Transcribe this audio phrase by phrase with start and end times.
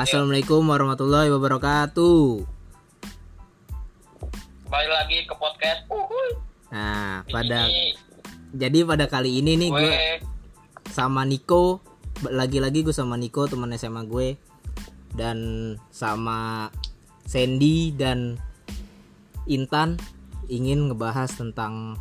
[0.00, 2.40] Assalamualaikum warahmatullahi wabarakatuh.
[4.72, 5.84] Balik lagi ke podcast.
[5.92, 6.40] Uhuy.
[6.72, 7.92] Nah, pada sini
[8.56, 9.92] jadi pada kali ini nih gue gue
[10.88, 11.84] sama Niko
[12.24, 14.40] lagi-lagi gue sama Niko teman SMA gue
[15.20, 15.38] dan
[15.92, 16.72] sama
[17.28, 18.40] Sandy dan
[19.52, 20.00] Intan
[20.48, 22.00] ingin ngebahas tentang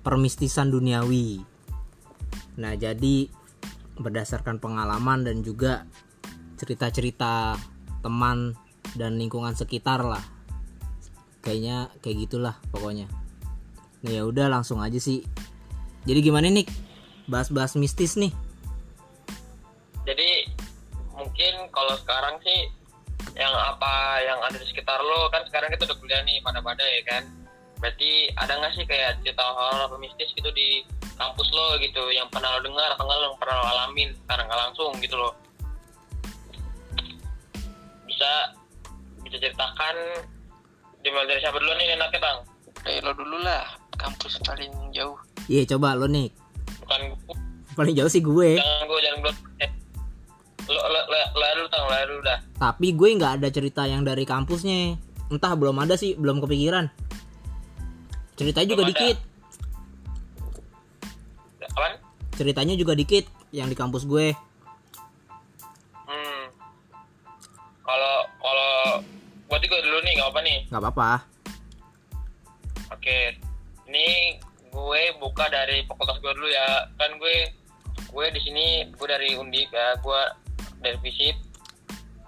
[0.00, 1.44] permistisan duniawi.
[2.56, 3.28] Nah, jadi
[4.00, 5.84] berdasarkan pengalaman dan juga
[6.62, 7.58] cerita-cerita
[8.06, 8.54] teman
[8.94, 10.22] dan lingkungan sekitar lah.
[11.42, 13.10] Kayaknya kayak gitulah pokoknya.
[14.06, 15.26] Nah, ya udah langsung aja sih.
[16.06, 16.66] Jadi gimana nih?
[17.26, 18.30] Bahas-bahas mistis nih.
[20.02, 20.50] jadi
[21.14, 22.66] mungkin kalau sekarang sih
[23.38, 27.02] yang apa yang ada di sekitar lo kan sekarang kita udah kuliah nih pada-pada ya
[27.06, 27.22] kan.
[27.78, 30.82] Berarti ada nggak sih kayak cerita horor atau mistis gitu di
[31.14, 34.60] kampus lo gitu yang pernah lo dengar atau nggak lo pernah lo alamin sekarang nggak
[34.68, 35.32] langsung gitu loh.
[38.22, 38.54] Bisa
[39.18, 39.96] bisa ceritakan
[41.02, 42.38] dimulai dari siapa dulu nih enaknya bang?
[42.86, 43.66] Eh lo dulu lah
[43.98, 45.18] kampus paling jauh.
[45.50, 46.30] Iya, coba lo nih.
[46.78, 47.34] Bukan gue,
[47.74, 48.54] Paling jauh sih gue.
[48.54, 49.34] jangan gue jangan gue.
[49.58, 49.70] Eh,
[50.70, 52.38] Lo lo lo lo dulu tang lo dulu dah.
[52.62, 54.94] Tapi gue nggak ada cerita yang dari kampusnya.
[55.26, 56.86] Entah belum ada sih, belum kepikiran.
[58.38, 59.00] Ceritanya juga Belum ada.
[59.02, 59.16] dikit.
[61.64, 61.92] Apaan?
[62.32, 64.30] Ceritanya juga dikit yang di kampus gue.
[67.82, 68.72] Kalau kalau
[69.50, 70.58] buat gue dulu nih nggak apa nih.
[70.70, 71.10] nggak apa-apa.
[72.94, 73.18] Oke.
[73.90, 74.38] Ini
[74.72, 76.88] gue buka dari fakultas gue dulu ya.
[76.96, 77.50] Kan gue
[78.12, 79.98] gue di sini gue dari Undip ya.
[80.00, 80.20] Gue
[80.80, 81.36] dari Visip.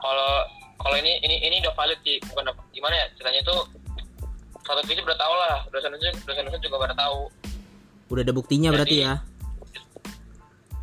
[0.00, 0.44] Kalau
[0.82, 2.19] kalau ini ini ini udah valid sih.
[2.28, 3.60] Bukan gimana ya ceritanya tuh
[4.64, 5.56] satu Visip udah tau lah.
[5.72, 7.30] Dosen-dosen dosen-dosen juga pada tahu.
[8.12, 9.14] Udah ada buktinya berarti Jadi- ya.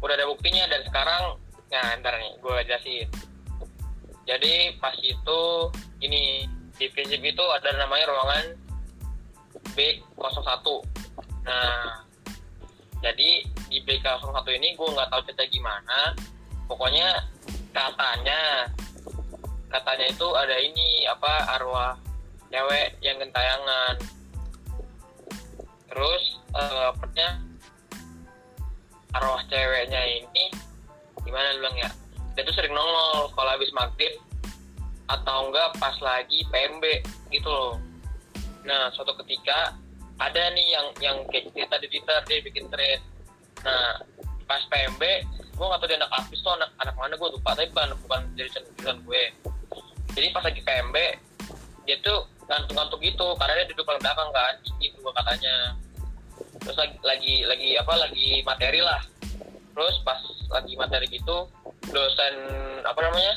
[0.01, 1.37] udah ada buktinya dan sekarang
[1.69, 3.05] nah ntar nih gue jelasin
[4.25, 5.41] jadi pas itu
[6.01, 6.45] ini
[6.77, 8.45] di prinsip itu ada namanya ruangan
[9.73, 10.65] B01.
[11.45, 12.05] Nah
[13.01, 13.29] jadi
[13.69, 16.13] di B01 ini gue nggak tahu cerita gimana.
[16.69, 17.25] Pokoknya
[17.73, 18.69] katanya
[19.71, 21.93] katanya itu ada ini apa arwah
[22.53, 23.95] cewek yang gentayangan.
[25.89, 26.23] Terus
[26.55, 27.29] eh, apanya
[29.17, 30.53] arwah ceweknya ini
[31.21, 31.89] gimana bilang ya
[32.35, 34.13] dia tuh sering nongol kalau habis maghrib
[35.11, 36.83] atau enggak pas lagi PMB
[37.35, 37.75] gitu loh.
[38.63, 39.75] Nah suatu ketika
[40.21, 43.01] ada nih yang yang kayak cerita di Twitter dia bikin thread.
[43.67, 43.99] Nah
[44.47, 45.03] pas PMB
[45.51, 48.21] gue gak tau dia anak artis tuh anak anak mana gue lupa tapi bukan bukan
[48.33, 49.23] dari jurusan gue.
[50.15, 50.97] Jadi pas lagi PMB
[51.85, 54.53] dia tuh ngantuk-ngantuk gitu karena dia duduk paling belakang kan
[54.83, 55.55] itu gua katanya.
[56.61, 59.01] Terus lagi lagi lagi apa lagi materi lah.
[59.71, 60.19] Terus pas
[60.51, 61.47] lagi materi gitu
[61.89, 62.35] dosen
[62.85, 63.33] apa namanya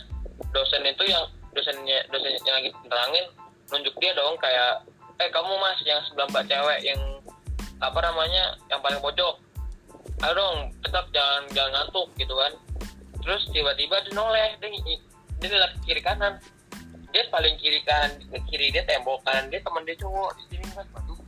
[0.53, 1.25] dosen itu yang
[1.57, 3.25] dosennya dosen yang lagi terangin
[3.73, 4.85] nunjuk dia dong kayak
[5.23, 7.01] eh kamu mas yang sebelah mbak cewek yang
[7.81, 9.41] apa namanya yang paling pojok.
[10.23, 12.53] Ayo dong tetap jangan jangan ngantuk gitu kan.
[13.25, 14.69] Terus tiba-tiba dia noleh dia,
[15.41, 16.39] dia kiri kanan.
[17.15, 18.11] Dia paling kiri kanan
[18.51, 21.19] kiri dia tembok kanan dia teman dia cowok di sini waduh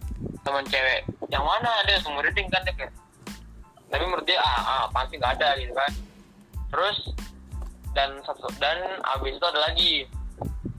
[0.46, 2.86] teman cewek yang mana ada semua reading kan dia
[3.86, 5.90] tapi menurut dia ah, ah sih nggak ada gitu kan
[6.72, 6.98] terus
[7.96, 9.92] dan satu dan abis itu ada lagi.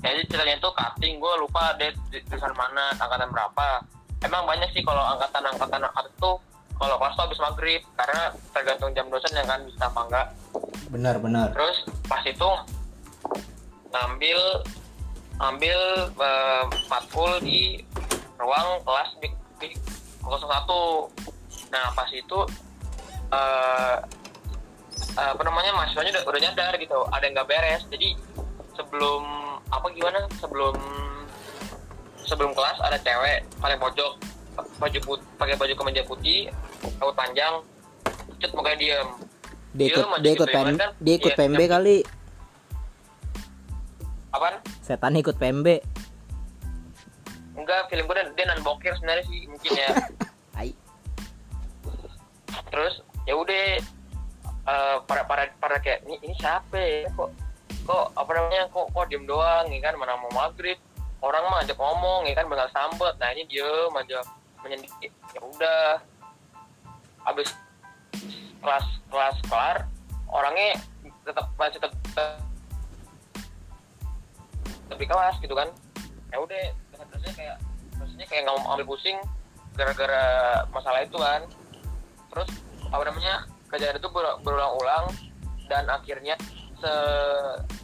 [0.06, 3.82] Jadi ceritanya itu cutting gue lupa deh di- jurusan mana angkatan berapa.
[4.22, 6.32] Emang banyak sih kalau angkatan angkatan angkatan itu
[6.78, 8.22] kalau kelas tuh habis maghrib karena
[8.54, 10.28] tergantung jam dosen ya kan bisa apa enggak.
[10.88, 11.52] Benar, benar.
[11.52, 12.50] terus pas itu
[13.92, 14.40] ngambil
[15.38, 15.80] ambil
[16.18, 17.82] eh, matkul di
[18.38, 19.30] ruang kelas di,
[19.62, 19.70] di
[20.26, 20.46] 01
[21.68, 22.40] nah pas itu
[23.28, 23.96] eh
[25.14, 28.10] eh, apa namanya mahasiswanya udah, udah nyadar gitu ada yang nggak beres jadi
[28.74, 29.24] sebelum
[29.68, 30.76] apa gimana sebelum
[32.22, 34.12] sebelum kelas ada cewek paling pojok
[34.78, 36.50] baju put pakai baju kemeja putih
[36.98, 37.54] rambut panjang
[38.38, 39.10] cut mukanya diem
[39.74, 40.90] Dia ikut dia ikut gitu ya, PM, kan?
[40.98, 41.98] dia ikut PMB yang- kali.
[44.30, 45.68] apaan Setan ikut PMB.
[47.54, 49.90] enggak film gue dia, non bokir sebenarnya sih mungkin ya
[52.68, 52.94] terus
[53.26, 53.82] ya udah
[54.68, 57.08] eh, para para para kayak ini ini siapa ya?
[57.16, 57.30] Kok
[57.88, 58.68] kok apa namanya?
[58.70, 59.96] Kok kok diem doang ya kan?
[59.96, 60.78] Mana mau maghrib?
[61.24, 62.46] Orang mah ajak ngomong ya kan?
[62.52, 63.16] Bakal sambet.
[63.18, 64.22] Nah ini diem aja
[64.62, 65.10] menyendiri.
[65.34, 66.04] Ya udah.
[67.28, 67.52] Habis
[68.64, 69.78] kelas kelas kelar
[70.28, 70.80] orangnya
[71.24, 72.40] tetap masih tetap
[74.96, 75.70] di kelas gitu kan.
[76.32, 77.58] Ya udah terusnya kayak
[77.96, 79.18] terusnya kayak nggak mau ambil pusing
[79.76, 80.26] gara-gara
[80.72, 81.44] masalah itu kan.
[82.32, 82.50] Terus
[82.88, 85.06] apa namanya kejadian itu ber- berulang-ulang
[85.68, 86.36] dan akhirnya
[86.78, 86.94] se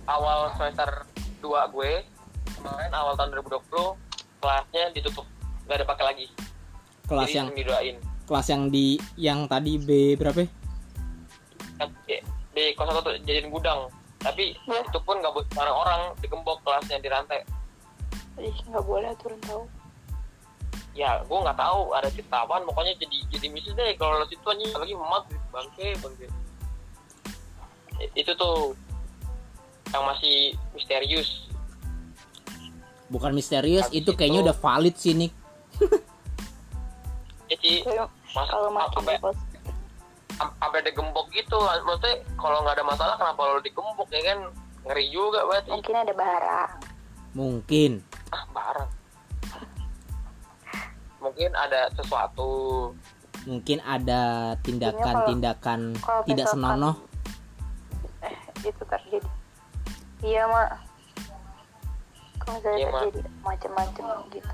[0.07, 1.03] awal semester
[1.43, 1.91] 2 gue
[2.59, 3.97] kemarin awal tahun 2020
[4.39, 5.25] kelasnya ditutup
[5.67, 6.27] nggak ada pakai lagi.
[7.03, 7.97] Kelas jadi yang didoain.
[8.23, 10.43] kelas yang di yang tadi B berapa?
[10.43, 10.49] Ya?
[11.79, 12.15] Kan, di,
[12.55, 13.91] di kos satu tuh jadiin gudang.
[14.23, 14.79] Tapi Ya.
[14.79, 17.43] itu pun nggak buat barang orang digembok kelasnya di rantai
[18.39, 19.67] ih nggak boleh aturan tahu
[20.93, 24.45] ya gue nggak tahu ada cerita apaan pokoknya jadi jadi mistis deh kalau lo situ
[24.45, 26.27] aja lagi emak bangke bangke.
[28.13, 28.77] Itu tuh
[29.89, 31.49] yang masih misterius.
[33.09, 35.31] Bukan misterius Habis itu kayaknya itu- udah valid sih sih
[37.85, 39.15] Kayak mas kalau sampai
[40.33, 44.39] sampai digembok gitu maksudnya kalau nggak ada masalah kenapa lo digembok ya kan?
[44.83, 45.69] Ngeri juga berarti.
[45.71, 46.71] Mungkin ada barang
[47.33, 47.91] mungkin.
[48.29, 48.89] Ah barang
[51.23, 52.91] mungkin ada sesuatu.
[53.47, 56.95] Mungkin ada tindakan-tindakan kalau tidak senonoh.
[58.19, 58.35] Eh
[58.67, 59.29] itu terjadi.
[60.19, 60.69] Iya mak.
[62.43, 64.51] Kalau misalnya Iya, terjadi macam-macam gitu.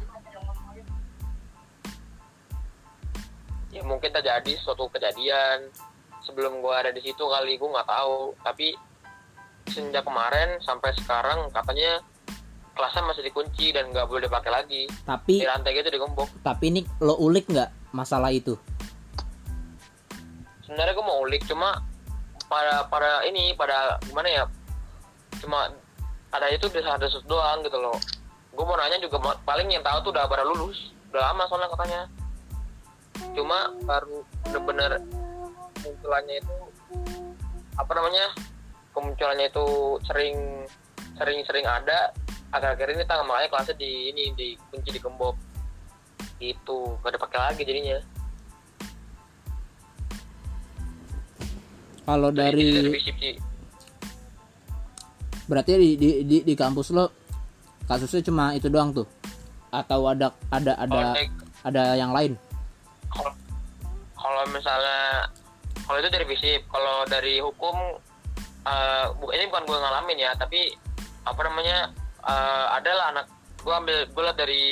[3.70, 5.70] Ya mungkin terjadi suatu kejadian.
[6.26, 8.34] Sebelum gua ada di situ kali gua nggak tahu.
[8.46, 8.78] Tapi
[9.70, 12.02] sejak kemarin sampai sekarang katanya
[12.80, 14.82] kelasnya masih dikunci dan nggak boleh dipakai lagi.
[15.04, 18.56] Tapi di lantai gitu digembok tapi Nick lo ulik nggak masalah itu?
[20.64, 21.84] Sebenarnya gua mau ulik cuma
[22.48, 24.44] pada pada ini pada gimana ya?
[25.44, 25.68] Cuma
[26.32, 28.00] ada itu bisa ada sus doang gitu loh.
[28.54, 30.94] Gue mau nanya juga paling yang tahu tuh udah baru lulus.
[31.10, 32.02] Udah lama soalnya katanya.
[33.34, 34.92] Cuma baru bener-bener
[35.84, 36.56] munculannya itu
[37.76, 38.26] apa namanya?
[38.94, 39.66] Kemunculannya itu
[40.06, 40.38] sering
[41.18, 42.14] sering sering ada
[42.50, 45.36] akhir-akhir ini tanggal makanya kelasnya di ini di kunci di gembok.
[46.40, 48.00] Itu gak ada pakai lagi jadinya.
[52.06, 52.90] Kalau dari
[55.50, 57.10] berarti di, di di di kampus lo
[57.86, 59.06] kasusnya cuma itu doang tuh?
[59.70, 61.34] Atau ada ada ada kayak-
[61.66, 62.34] ada yang lain?
[64.18, 65.30] Kalau misalnya
[65.86, 67.78] kalau itu dari fisip kalau dari hukum
[69.18, 70.74] bu- ini bukan gue ngalamin ya tapi
[71.26, 71.90] apa namanya
[72.30, 73.26] eh, ada lah anak
[73.60, 74.64] gue ambil gue liat dari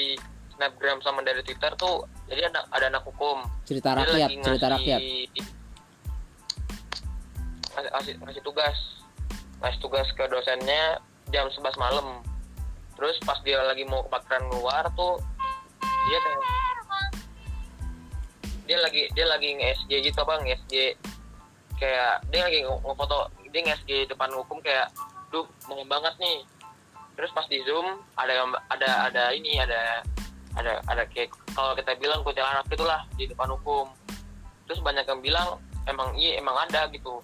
[0.50, 3.44] snapgram sama dari twitter tuh jadi ada ada anak hukum.
[3.64, 5.02] Cerita Dia rakyat lagi cerita ngasih- rakyat.
[7.70, 8.78] Ngasih, ngasih, ngasih tugas.
[9.58, 10.98] Ngasih tugas ke dosennya
[11.30, 12.20] jam 11 malam.
[12.94, 15.22] Terus pas dia lagi mau ke parkiran luar tuh
[16.08, 16.42] dia kayak
[18.66, 20.74] dia lagi dia lagi nge-SG gitu apa nge-SG
[21.78, 24.88] kayak dia lagi nge- ngefoto dia nge-SG depan hukum kayak
[25.30, 26.44] duh mau banget nih
[27.18, 30.06] terus pas di zoom ada ada ada ini ada
[30.54, 33.90] ada ada kayak kalau kita bilang kuntilanak gitulah di depan hukum.
[34.70, 35.48] Terus banyak yang bilang
[35.90, 37.22] emang iya emang ada gitu.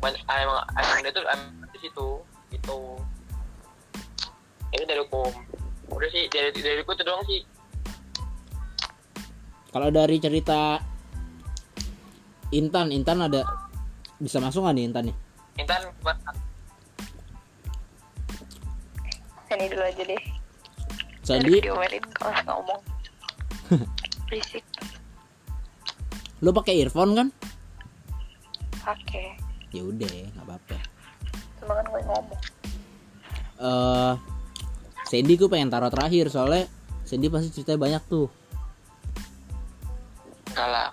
[0.00, 2.08] Banyak ah, emang emang dia tuh emang di situ
[2.52, 2.78] gitu.
[4.72, 5.32] Ini dari hukum.
[5.92, 7.40] Udah sih dari dari itu doang sih.
[9.70, 10.80] Kalau dari cerita
[12.50, 13.44] Intan Intan ada
[14.16, 15.16] bisa masuk nggak nih Intan nih?
[15.60, 15.82] Intan
[19.58, 20.22] ini dulu aja deh.
[21.26, 22.80] Sandy video diomelin kalau ngomong.
[24.30, 24.64] Berisik.
[26.40, 27.28] Lo pakai earphone kan?
[28.80, 29.34] Pakai.
[29.74, 30.78] Ya udah nggak apa-apa.
[31.58, 32.40] Cuma kan gue ngomong.
[33.60, 34.14] Eh
[35.10, 36.70] Sandy gue pengen taruh terakhir soalnya
[37.02, 38.30] Sandy pasti ceritanya banyak tuh.
[40.54, 40.88] Enggak lah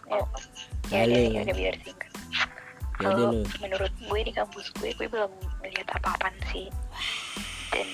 [0.87, 2.11] ya ya udah, ya udah biar singkat
[2.97, 5.29] ya udah kalau menurut gue di kampus gue gue belum
[5.61, 6.67] melihat apa-apaan sih.
[7.69, 7.87] Dan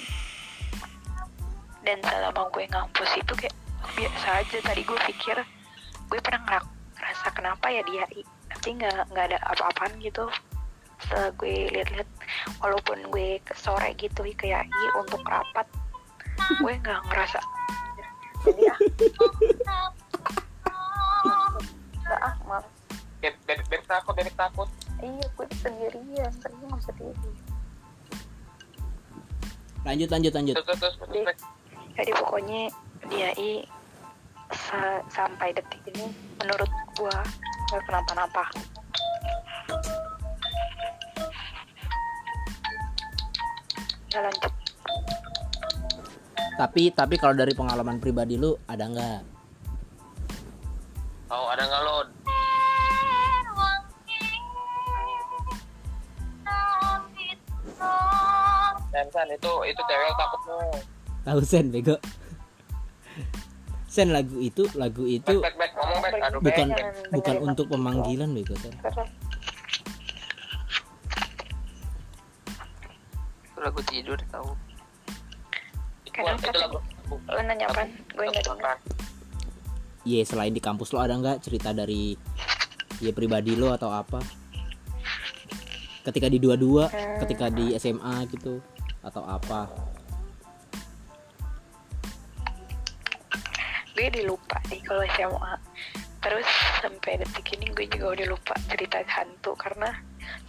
[1.83, 3.55] dan selama gue ngampus itu kayak
[3.95, 4.57] biasa aja.
[4.63, 5.37] Tadi gue pikir
[6.11, 8.03] gue pernah ngerak- ngerasa kenapa ya dia
[8.53, 10.27] tapi nggak nggak ada apa-apaan gitu.
[11.03, 12.09] Setelah gue lihat-lihat
[12.63, 15.67] walaupun gue ke sore gitu ke YAI untuk rapat
[16.59, 17.39] gue nggak ngerasa
[18.43, 18.79] jadi ah
[22.03, 22.67] nggak ah malas
[23.23, 24.69] beb takut beb takut.
[24.99, 27.31] Iya gue sendirian tapi gue nggak bisa diri
[29.83, 30.55] lanjut lanjut lanjut.
[30.55, 31.39] Terus terus terus terus
[31.93, 32.61] jadi pokoknya
[33.09, 33.61] dia i
[34.53, 36.09] sa- sampai detik ini
[36.41, 37.17] menurut gua
[37.69, 38.45] gak kenapa-napa.
[44.13, 44.53] Ya lanjut.
[46.53, 49.21] Tapi tapi kalau dari pengalaman pribadi lu ada nggak?
[51.33, 51.97] Oh ada nggak lo
[58.93, 60.92] Sen, sen, itu itu cewek takut lo
[61.23, 61.95] tahu Sen bego
[63.87, 67.65] Sen lagu itu lagu itu back back back ngomong back aduh bukan back, bukan untuk
[67.69, 68.73] pemanggilan bego Sen
[73.57, 74.51] lagu tidur tahu
[76.03, 76.77] itu, Kenapa itu lagu
[77.13, 77.93] Lo nanya apaan?
[78.17, 78.77] Gue nggak denger.
[80.03, 82.17] Iya selain di kampus lo ada nggak cerita dari
[82.97, 84.17] ya pribadi lo atau apa?
[86.03, 87.21] Ketika di dua-dua, Hmm.
[87.23, 88.59] ketika di SMA gitu
[88.99, 89.69] atau apa?
[93.93, 95.53] Gue udah lupa nih kalau SMA
[96.23, 99.91] terus sampai detik ini gue juga udah lupa cerita hantu karena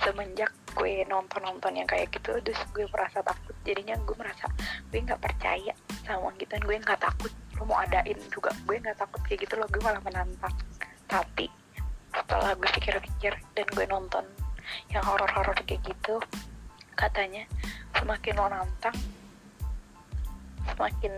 [0.00, 3.54] semenjak gue nonton-nonton yang kayak gitu terus gue merasa takut.
[3.66, 4.46] Jadinya gue merasa
[4.90, 5.74] gue nggak percaya
[6.06, 8.54] sama gitu gue nggak takut lo mau adain juga.
[8.66, 10.54] Gue nggak takut kayak gitu loh gue malah menantang.
[11.10, 11.46] Tapi
[12.14, 14.24] setelah gue pikir-pikir dan gue nonton
[14.94, 16.22] yang horor-horor kayak gitu
[16.94, 17.42] katanya
[17.98, 18.96] semakin lo nantang
[20.70, 21.12] semakin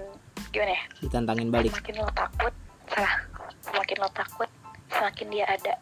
[0.50, 0.82] gimana ya?
[1.02, 1.70] Ditantangin balik.
[1.72, 2.54] semakin lo takut
[2.90, 3.14] salah.
[3.62, 4.50] Semakin lo takut
[4.90, 5.74] semakin dia ada.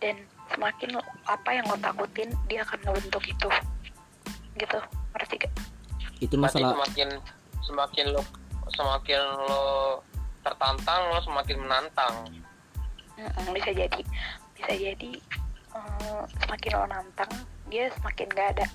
[0.00, 0.16] Dan
[0.52, 3.48] semakin lo- apa yang lo takutin dia akan ngebentuk itu.
[4.56, 4.78] Gitu.
[5.16, 5.52] Ngerti gak?
[6.22, 7.08] Itu Berarti masalah semakin
[7.62, 8.22] semakin lo
[8.72, 9.64] semakin lo
[10.42, 12.14] tertantang lo semakin menantang.
[13.16, 14.02] Mm-mm, bisa jadi.
[14.56, 15.12] Bisa jadi
[15.76, 17.32] eh, semakin lo nantang
[17.72, 18.66] dia semakin gak ada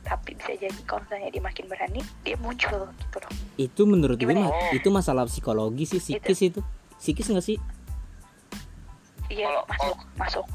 [0.00, 3.32] tapi bisa jadi kalau misalnya dia makin berani dia muncul gitu loh.
[3.56, 6.60] Itu menurut gue mah- itu masalah psikologi sih, psikis itu.
[6.96, 7.58] Psikis nggak sih?
[9.30, 10.46] iya masuk masuk.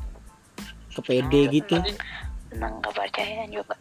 [0.92, 1.80] Kepede gitu.
[1.80, 1.96] Nanti
[2.52, 3.76] tentang kepercayaan juga.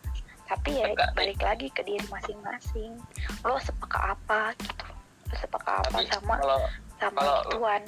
[0.47, 1.11] Tapi ya Enggak.
[1.19, 2.95] balik lagi ke diri masing-masing.
[3.43, 4.87] Lo sepeka apa gitu.
[5.31, 6.59] Lo sepeka apa tapi sama kalau
[7.03, 7.83] sama kalau- gituan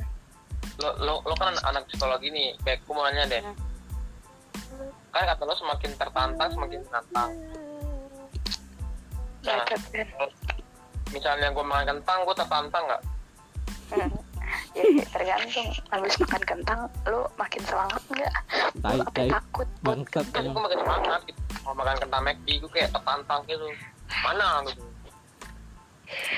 [0.77, 2.59] lo, lo lo kan anak psikologi nih.
[2.67, 3.43] Kayak nanya deh.
[3.47, 4.91] Hmm.
[5.09, 7.31] kan kata lo semakin tertantang semakin menantang
[9.47, 9.63] Nah.
[11.15, 13.03] Misalnya gue makan kentang gue tertantang nggak?
[13.87, 14.11] Hmm.
[14.75, 15.69] ya sih, tergantung.
[15.95, 18.35] Habis makan kentang lo makin semangat nggak?
[18.83, 19.31] Apa tai.
[19.31, 21.41] takut buat Bangsat kan gue makin semangat gitu.
[21.63, 23.67] Mau makan kentang McD gue kayak tertantang gitu.
[24.23, 24.83] Mana gitu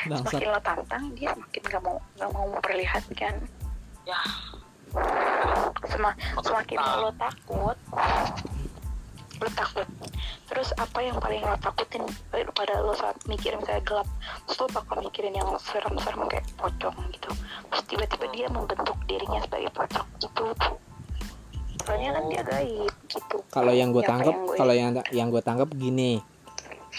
[0.08, 0.28] Bangsat.
[0.32, 3.34] semakin lo tantang dia semakin gak mau gak mau memperlihatkan
[4.04, 4.20] ya.
[5.88, 7.76] Sema- semakin lo takut
[9.38, 9.88] lo takut
[10.48, 14.08] terus apa yang paling lo takutin pada lo saat mikir misalnya gelap?
[14.48, 17.30] Terus lo bakal mikirin yang serem-serem kayak pocong gitu.
[17.70, 20.06] Terus tiba-tiba dia membentuk dirinya sebagai pocong.
[20.18, 20.44] Gitu
[21.88, 23.36] soalnya kan dia gaib gitu.
[23.48, 26.20] Kalau yang gue Ya, tangkap, kalau yang yang gue tangkap gini,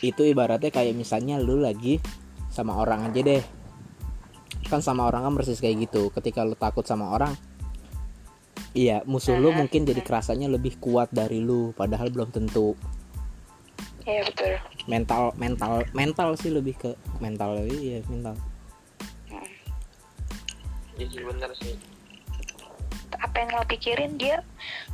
[0.01, 2.01] itu ibaratnya kayak misalnya lu lagi
[2.49, 3.43] sama orang aja deh,
[4.65, 6.09] kan sama orang kan persis kayak gitu.
[6.09, 7.37] Ketika lu takut sama orang,
[8.73, 9.57] iya musuh lu Mhm.
[9.65, 12.73] mungkin jadi kerasanya lebih kuat dari lu, padahal belum tentu.
[14.09, 14.57] iya betul.
[14.89, 18.33] Mental, mental, mental sih lebih ke mental, iya mental.
[20.97, 21.77] iya sih bener sih.
[23.15, 24.41] Apa yang lo pikirin dia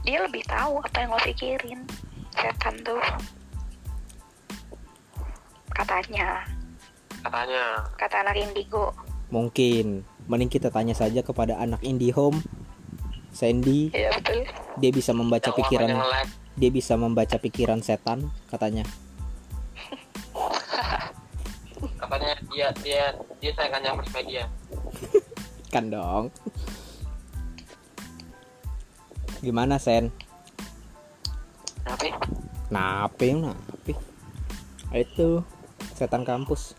[0.04, 1.80] dia lebih tahu apa yang lo pikirin.
[2.36, 3.00] Setan tuh.
[5.72, 6.44] Katanya.
[7.24, 7.64] Katanya.
[7.96, 8.92] Kata anak indigo.
[9.34, 12.40] Mungkin, mending kita tanya saja kepada anak IndiHome,
[13.36, 14.48] Sandy, iya betul.
[14.80, 15.92] Dia bisa membaca yang pikiran,
[16.56, 18.88] dia bisa membaca pikiran setan, katanya.
[22.00, 23.04] katanya dia dia
[23.44, 24.48] dia sayangannya first media.
[25.76, 26.32] Kan dong.
[29.44, 30.16] Gimana sen?
[31.84, 32.08] Kenapa?
[32.08, 32.16] ya?
[32.72, 33.94] nape nape
[34.96, 35.44] itu
[35.92, 36.72] setan kampus.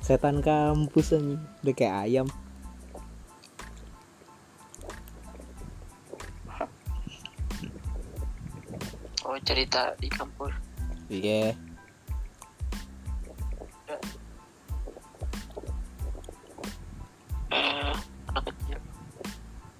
[0.00, 2.26] Setan kampus aja udah kayak ayam
[9.32, 10.52] Oh cerita di kampus.
[11.08, 11.56] iya
[17.48, 17.92] Eh,
[18.28, 18.76] anak kecil.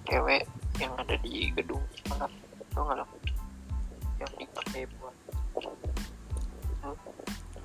[0.09, 0.49] Cewek
[0.81, 2.33] yang ada di gedung sekolah.
[2.73, 3.09] Tau nggak?
[4.25, 5.17] Yang dipakai buat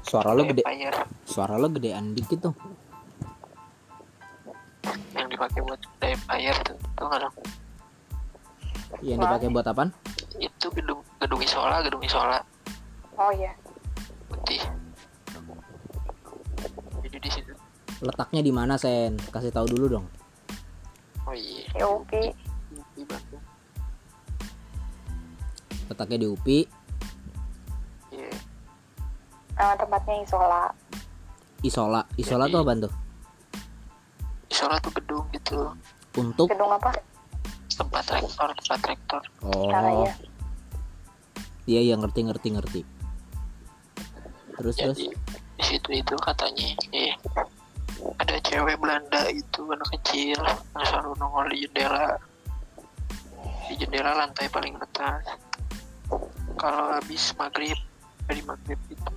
[0.03, 1.00] suara lo gede fire.
[1.24, 2.56] suara lo gedean dikit tuh
[5.15, 6.75] Yang dipakai buat fire tuh.
[7.00, 7.32] Tau nggak
[9.08, 9.96] yang dipakai buat apaan
[10.38, 12.39] Itu gedung gedung isola, gedung isola
[13.17, 13.50] oh iya
[14.29, 14.62] putih.
[17.01, 17.53] Jadi di situ.
[17.98, 20.06] letaknya di mana sen kasih tahu dulu dong
[21.25, 21.65] Oh iya.
[21.74, 21.86] ya
[23.03, 23.44] Bandung.
[25.89, 26.60] letaknya di UPI
[28.13, 28.32] Iya.
[29.58, 30.63] nama tempatnya isola
[31.65, 32.94] isola isola tuh apa tuh
[34.48, 35.74] Isola tuh gedung gitu.
[36.17, 36.94] untuk gedung apa
[37.77, 39.22] Tempat rektor, tempat rektor.
[39.46, 39.69] oh.
[39.69, 40.13] Ya.
[41.67, 42.81] Iya iya ngerti ngerti ngerti.
[44.57, 44.98] Terus terus?
[44.98, 45.07] Jadi
[45.57, 47.13] di situ itu katanya eh
[48.22, 52.17] ada cewek Belanda itu anak kecil yang selalu nongol di jendela.
[53.67, 55.27] Di jendela lantai paling atas.
[56.57, 57.77] Kalau habis maghrib
[58.25, 59.13] dari maghrib itu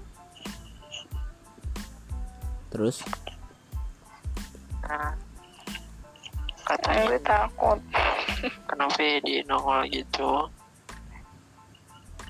[2.70, 3.02] terus?
[4.86, 5.14] Nah
[6.66, 7.78] katanya gue takut.
[8.68, 10.48] Kenapa dia nongol gitu?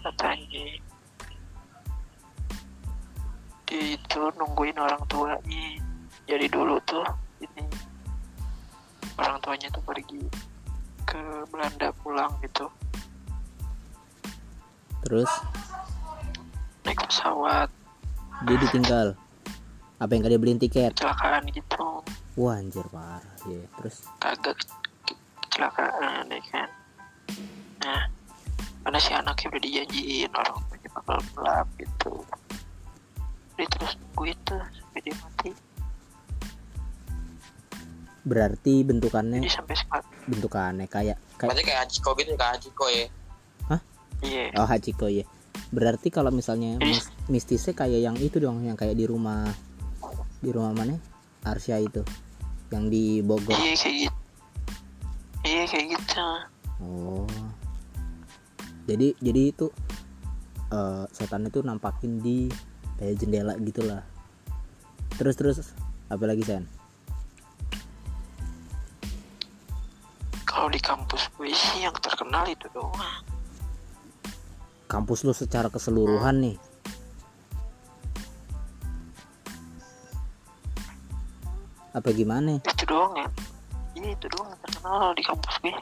[0.01, 0.67] Katanya.
[3.71, 5.79] Dia itu nungguin orang tuanya
[6.31, 7.03] jadi dulu tuh
[7.43, 7.67] ini
[9.19, 10.23] orang tuanya tuh pergi
[11.03, 12.71] ke Belanda pulang gitu.
[15.03, 15.31] Terus?
[16.87, 17.67] Naik pesawat.
[18.47, 19.19] Dia ditinggal.
[19.99, 20.95] Apa yang dia beliin tiket?
[20.95, 22.01] Kecelakaan gitu.
[22.39, 24.07] Wah anjir parah ya terus?
[24.23, 24.63] Kagak
[25.61, 26.69] kecelakaan ya kan?
[27.85, 28.01] Nah
[28.81, 32.13] mana si anaknya udah dijanjiin orang tuanya bakal pulang gitu.
[33.61, 35.51] Dia terus nungguin tuh sampai dia mati.
[38.25, 43.07] Berarti bentukannya jadi sampai sekarang bentukannya kayak kayak berarti kayak Hachiko gitu kayak Hachiko ya?
[44.25, 44.45] Iya.
[44.57, 45.25] Oh Hachiko ya
[45.71, 49.45] berarti kalau misalnya mis- mistisnya kayak yang itu dong yang kayak di rumah
[50.41, 50.97] di rumah mana?
[51.45, 52.01] Arsya itu.
[52.73, 53.57] Yang di Bogor.
[53.61, 54.10] Iya kayak gitu
[55.51, 56.27] iya kayak gitu.
[56.79, 57.27] Oh.
[58.87, 59.67] Jadi jadi itu
[60.71, 62.47] eh setan itu nampakin di
[63.03, 64.07] kayak jendela gitulah.
[65.19, 65.57] Terus terus
[66.07, 66.71] apa lagi sen?
[70.47, 73.23] Kalau di kampus gue sih yang terkenal itu doang.
[74.91, 76.57] Kampus lu secara keseluruhan nih.
[81.91, 83.27] Apa gimana itu doang ya
[84.01, 85.75] iya itu doang terkenal di kampus gue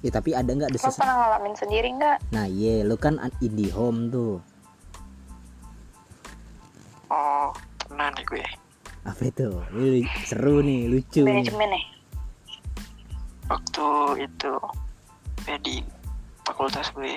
[0.00, 2.16] ya tapi ada nggak Lo desas pernah ngalamin sendiri nggak?
[2.30, 4.38] nah iya lu kan an- indie home tuh
[7.08, 7.50] oh
[7.80, 8.44] pernah nih gue
[9.04, 11.44] apa itu Ini seru nih lucu nih.
[11.44, 11.82] Manajemen ya?
[13.44, 13.86] waktu
[14.24, 14.52] itu
[15.44, 15.84] ya di
[16.42, 17.12] fakultas gue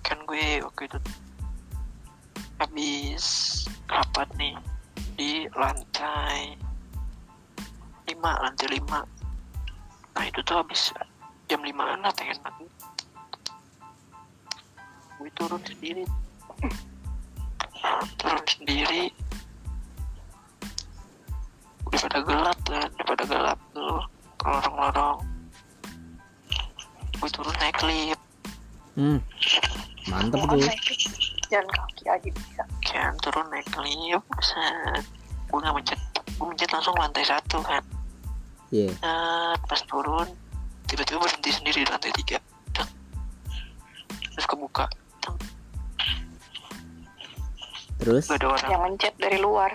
[0.00, 0.98] kan gue waktu itu
[2.56, 3.24] habis
[3.86, 4.54] rapat nih
[5.16, 6.54] di lantai
[8.20, 9.00] lima lantai lima.
[10.12, 10.92] Nah itu tuh habis
[11.48, 12.68] jam limaan lah pengen mati
[15.20, 16.04] gue turun sendiri.
[18.20, 19.08] Turun sendiri.
[21.88, 22.88] Udah pada gelap kan?
[22.92, 24.00] Udah pada gelap tuh
[24.44, 25.18] lorong-lorong.
[27.20, 28.20] Gue turun naik lift.
[28.96, 29.20] Hmm.
[30.08, 30.60] Mantep tuh.
[31.50, 32.62] jalan kaki aja bisa.
[32.84, 35.04] kan turun naik lift set
[35.50, 37.82] gue nggak mencet gue mencet langsung lantai satu kan
[38.70, 38.90] iya.
[38.90, 40.28] Set, pas turun
[40.90, 42.38] tiba-tiba berhenti sendiri di lantai tiga.
[44.34, 44.86] Terus kebuka.
[48.00, 48.24] Terus?
[48.26, 48.70] Gak ada orang.
[48.72, 49.70] Yang mencet dari luar.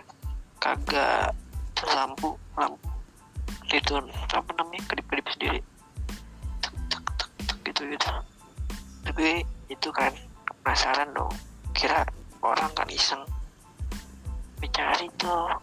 [0.58, 1.32] kagak.
[1.78, 2.90] Terus lampu lampu.
[3.70, 4.02] Itu
[4.34, 5.60] apa namanya kedip kedip sendiri.
[6.64, 8.12] Tek, tek, tek, tek, gitu gitu.
[9.06, 10.10] Tapi itu kan
[10.66, 11.30] penasaran dong.
[11.78, 12.02] Kira
[12.42, 13.22] orang kan iseng.
[14.58, 15.54] Dicari tuh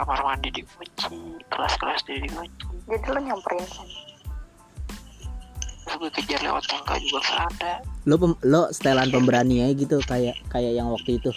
[0.00, 1.12] kamar mandi dikunci
[1.52, 3.88] kelas-kelas dia dikunci Jadi lo nyamperin kan?
[5.80, 7.72] terus gue kejar lewat tangga juga gak ada.
[8.06, 11.34] Lo pem, lo setelan pemberani aja gitu kayak kayak yang waktu itu.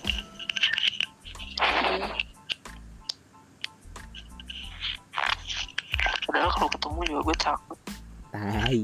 [6.29, 7.79] Padahal kalau ketemu juga gue takut.
[8.29, 8.81] Tai.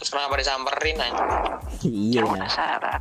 [0.00, 1.24] Terus kenapa disamperin aja
[1.84, 2.24] iya.
[2.24, 3.00] Penasaran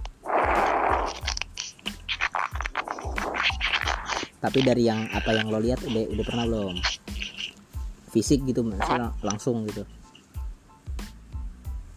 [4.39, 6.75] tapi dari yang apa yang lo lihat udah udah pernah belum?
[8.10, 9.84] Fisik gitu maksudnya langsung gitu?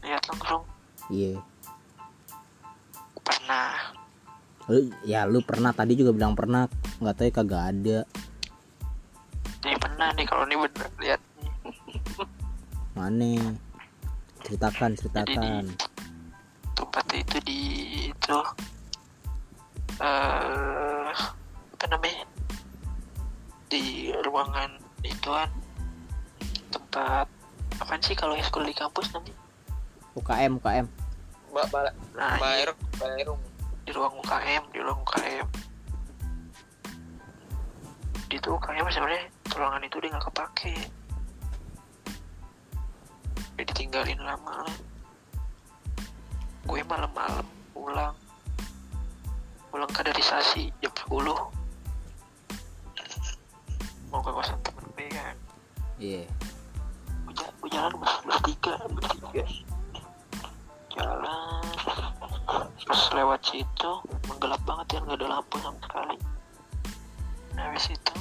[0.02, 0.66] Lihat langsung.
[1.06, 1.38] Iya.
[3.22, 3.94] Pernah.
[4.66, 5.70] Lu ya lu pernah.
[5.70, 6.66] Tadi juga bilang pernah.
[6.98, 7.98] Nggak tahu ya kagak ada.
[9.62, 11.20] Nih pernah nih kalau ini bener lihat.
[12.98, 13.54] Mana?
[14.42, 15.70] Ceritakan ceritakan.
[16.72, 17.60] tempatnya itu di
[18.10, 18.38] itu
[20.02, 22.26] eh apa namanya
[23.72, 25.48] di ruangan ituan
[26.68, 27.24] tempat
[27.80, 29.32] apa sih kalau yang sekolah di kampus nanti?
[30.12, 30.86] UKM UKM
[31.52, 32.52] mbak mbak nah mbak
[33.08, 33.32] iya,
[33.88, 35.48] di ruang UKM di ruang UKM
[38.28, 40.76] di itu UKM sebenarnya ruangan itu dia nggak kepake.
[43.52, 44.78] Dia ditinggalin lama lah.
[46.64, 47.44] Gue malam-malam
[47.76, 48.16] pulang.
[49.68, 51.61] Pulang kaderisasi jam 10
[54.12, 55.36] mau ke kosan temen gue kan.
[55.96, 56.22] Iya.
[57.24, 59.44] Gue ja- gue jalan ber- bertiga bertiga
[60.92, 61.64] jalan.
[62.84, 63.92] Pas lewat situ
[64.28, 66.16] menggelap banget ya nggak ada lampu sama sekali.
[67.56, 68.14] Nah habis itu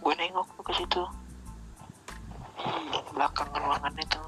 [0.00, 1.02] gue nengok tuh ke situ.
[3.12, 4.20] Belakang ruangan itu.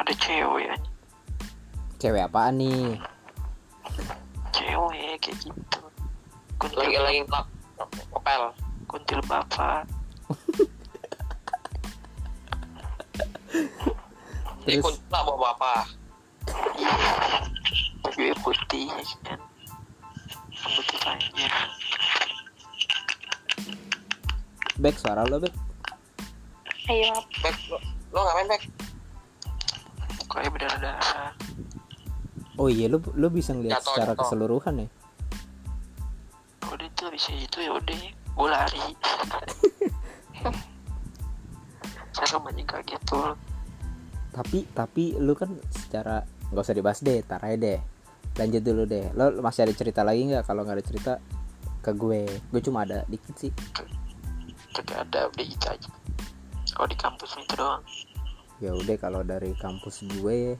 [0.00, 0.76] Ada cewek ya
[2.04, 3.00] cewek apaan nih?
[4.52, 5.80] Cewek kayak gitu.
[6.76, 8.42] Lagi lagi ngelap ngepel
[8.86, 9.84] kuntil bapak.
[14.64, 14.80] Terus?
[14.80, 15.84] kunci lah bawa apa
[18.00, 19.40] baju putih ya kan?
[20.56, 21.68] Rambutnya panjang
[24.80, 25.52] Back suara lo back
[26.88, 27.12] ayo.
[27.44, 27.76] Bek, lo,
[28.12, 28.62] lo ngapain Bek?
[30.24, 31.30] mukanya berdarah-darah.
[32.56, 34.20] Oh iya lo lo bisa ngeliat Jatuh, secara jatuh.
[34.24, 34.88] keseluruhan ya
[36.92, 38.84] tuh bisa itu ya udah gue lari.
[42.14, 43.34] Saya banyak kaget tuh
[44.34, 47.80] tapi tapi lu kan secara nggak usah dibahas deh tar aja deh.
[48.34, 49.14] Lanjut dulu deh.
[49.14, 50.42] Lo masih ada cerita lagi nggak?
[50.42, 51.12] Kalau nggak ada cerita
[51.78, 52.26] ke gue.
[52.50, 53.54] Gue cuma ada dikit sih.
[54.74, 55.90] Kagak ada udah itu aja.
[56.74, 57.82] Kalau di kampus itu doang.
[58.58, 60.58] Ya udah kalau dari kampus gue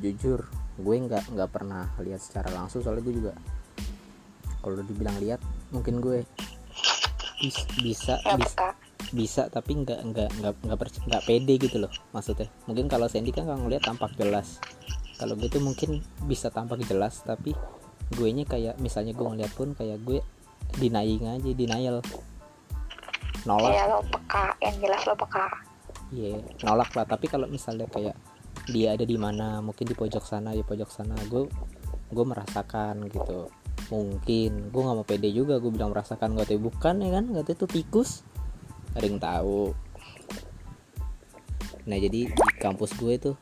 [0.00, 0.48] jujur
[0.80, 2.80] gue nggak nggak pernah lihat secara langsung.
[2.80, 3.32] Soalnya gue juga
[4.60, 5.40] kalau dibilang lihat
[5.74, 6.24] mungkin gue
[7.40, 8.56] bis- bisa nggak bis-
[9.10, 12.46] bisa tapi nggak nggak nggak nggak nggak pede gitu loh maksudnya.
[12.70, 14.62] Mungkin kalau Sandy kan kalau ngeliat tampak jelas.
[15.18, 17.52] Kalau gue tuh mungkin bisa tampak jelas tapi
[18.10, 20.22] gue nya kayak misalnya gue ngeliat pun kayak gue
[20.78, 21.98] denying aja denial.
[23.48, 23.72] Nolak.
[23.72, 25.46] Kayak lo peka yang jelas lo peka.
[26.10, 27.06] Iya, nolak lah.
[27.06, 28.18] Tapi kalau misalnya kayak
[28.68, 31.46] dia ada di mana, mungkin di pojok sana, di pojok sana, gue
[32.10, 33.46] gue merasakan gitu.
[33.90, 34.70] Mungkin.
[34.70, 36.70] Gue nggak mau pede juga, gue bilang merasakan gak tahu.
[36.70, 38.22] Bukan ya kan, gak tahu itu tikus.
[38.96, 39.74] Yang tahu.
[41.86, 43.36] Nah jadi di kampus gue tuh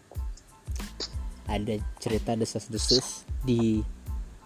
[1.49, 3.81] ada cerita desas-desus di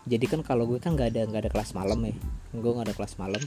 [0.07, 2.15] jadi kan kalau gue kan nggak ada nggak ada kelas malam ya.
[2.55, 3.43] Gue nggak ada kelas malam.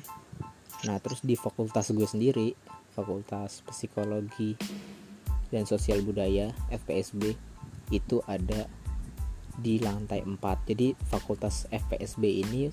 [0.88, 2.56] Nah terus di fakultas gue sendiri
[2.96, 4.56] fakultas psikologi
[5.52, 7.36] dan sosial budaya FPSB
[7.92, 8.72] itu ada
[9.56, 12.68] di lantai 4 jadi fakultas FPSB ini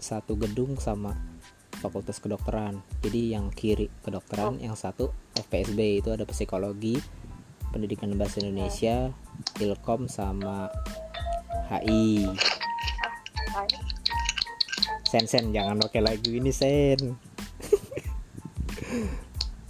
[0.00, 1.16] satu gedung sama
[1.78, 2.80] fakultas kedokteran.
[3.04, 6.96] Jadi yang kiri kedokteran yang satu FPSB itu ada psikologi
[7.72, 9.10] pendidikan bahasa Indonesia
[9.58, 10.70] Ilkom sama
[11.72, 12.30] HI
[15.10, 16.98] Sen Sen jangan pakai lagu ini Sen.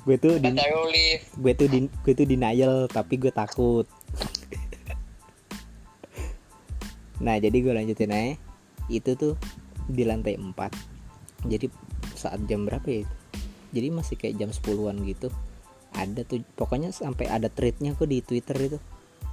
[0.04, 0.52] Gue tuh di,
[1.40, 3.88] gue tuh di, gue tuh denial tapi gue takut
[7.22, 8.34] nah jadi gue lanjutin aja.
[8.90, 9.34] Itu tuh
[9.88, 10.94] di lantai 4
[11.44, 11.68] jadi
[12.16, 13.04] saat jam berapa ya
[13.74, 15.28] jadi masih kayak jam 10-an gitu.
[15.98, 18.78] Ada tuh pokoknya sampai ada tweetnya kok di twitter itu.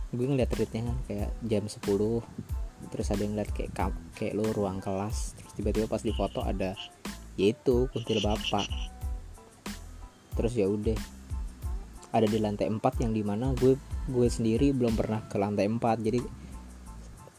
[0.09, 1.77] Gue ngeliat tweetnya kan kayak jam 10
[2.89, 5.37] terus ada yang ngeliat kayak kayak lu ruang kelas.
[5.37, 6.73] Terus tiba-tiba pas di foto ada
[7.37, 8.65] yaitu kuntil bapak.
[10.33, 10.97] Terus ya udah.
[12.11, 13.77] Ada di lantai 4 yang di mana gue
[14.09, 16.19] gue sendiri belum pernah ke lantai 4 jadi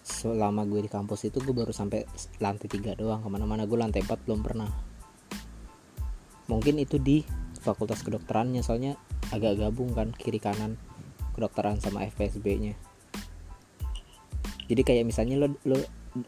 [0.03, 2.07] selama gue di kampus itu gue baru sampai
[2.43, 3.23] lantai 3 doang.
[3.23, 4.71] Ke mana-mana gue lantai 4 belum pernah.
[6.51, 7.23] Mungkin itu di
[7.63, 8.99] fakultas kedokterannya soalnya
[9.31, 10.75] agak gabung kan kiri kanan
[11.33, 12.75] kedokteran sama FPSB nya
[14.73, 15.77] jadi kayak misalnya lo lo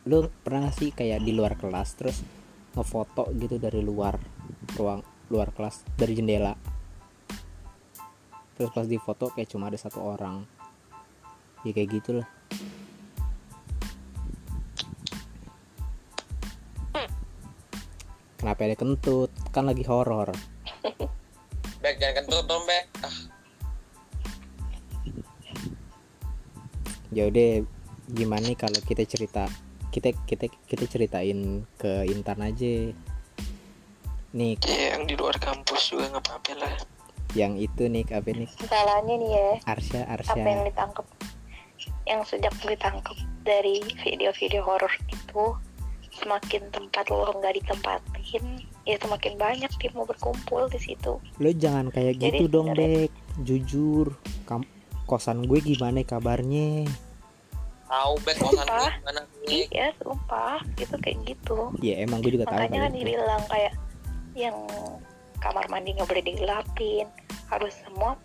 [0.05, 2.21] lo pernah gak sih kayak di luar kelas terus
[2.77, 4.21] ngefoto gitu dari luar
[4.77, 5.01] ruang
[5.33, 6.53] luar kelas dari jendela?
[8.55, 10.45] Terus pas di foto kayak cuma ada satu orang.
[11.65, 12.29] Ya kayak gitulah
[18.45, 19.33] kenapa ada kentut?
[19.57, 20.29] Kan lagi horor.
[21.81, 22.85] Bek jangan kentut dong Bek.
[23.01, 23.17] Ah,
[27.09, 27.65] ya udah
[28.13, 29.49] gimana nih kalau kita cerita?
[29.89, 32.93] Kita kita kita ceritain ke Intan aja.
[34.37, 34.61] Nih.
[34.61, 36.77] Ya yang di luar kampus juga nggak apa-apa lah.
[37.33, 39.49] Yang itu nih apa nih salahnya nih ya.
[39.73, 41.07] Arsya apa yang Arsya ditangkap
[42.05, 45.57] yang sejak ditangkap dari video-video horor itu
[46.15, 48.45] semakin tempat lo nggak ditempatin
[48.85, 51.19] ya semakin banyak tim mau berkumpul di situ.
[51.41, 53.11] Lo jangan kayak Jadi gitu dong Bek
[53.43, 54.15] jujur
[54.47, 54.69] Kam-
[55.05, 56.87] kosan gue gimana kabarnya?
[57.91, 58.79] Tahu Bek kosan Sumpah.
[58.79, 60.59] gue gimana iya sumpah.
[60.79, 61.75] Itu kayak gitu.
[61.83, 63.75] Ya emang gue juga tahu makanya kan dibilang kayak
[64.35, 64.57] yang
[65.39, 67.07] kamar mandi nggak boleh digelapin
[67.53, 68.17] harus semua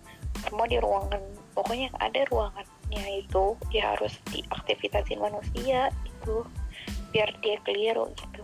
[0.47, 1.19] semua di ruangan
[1.51, 6.47] pokoknya ada ruangannya itu dia harus diaktivitasin manusia itu
[7.11, 8.41] biar dia keliru gitu.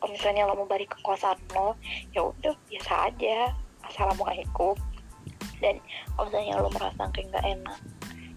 [0.00, 1.76] Kalau misalnya lo mau balik ke kosan lo
[2.12, 3.52] ya udah biasa aja.
[3.84, 4.76] Assalamualaikum.
[5.60, 5.76] Dan
[6.16, 7.78] kalau misalnya lo merasa kayak nggak enak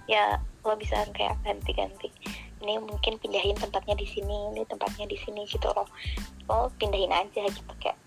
[0.08, 2.12] ya lo bisa kayak ganti-ganti.
[2.64, 5.88] Ini mungkin pindahin tempatnya di sini ini tempatnya di sini gitu loh.
[6.48, 8.00] Lo pindahin aja gitu kayak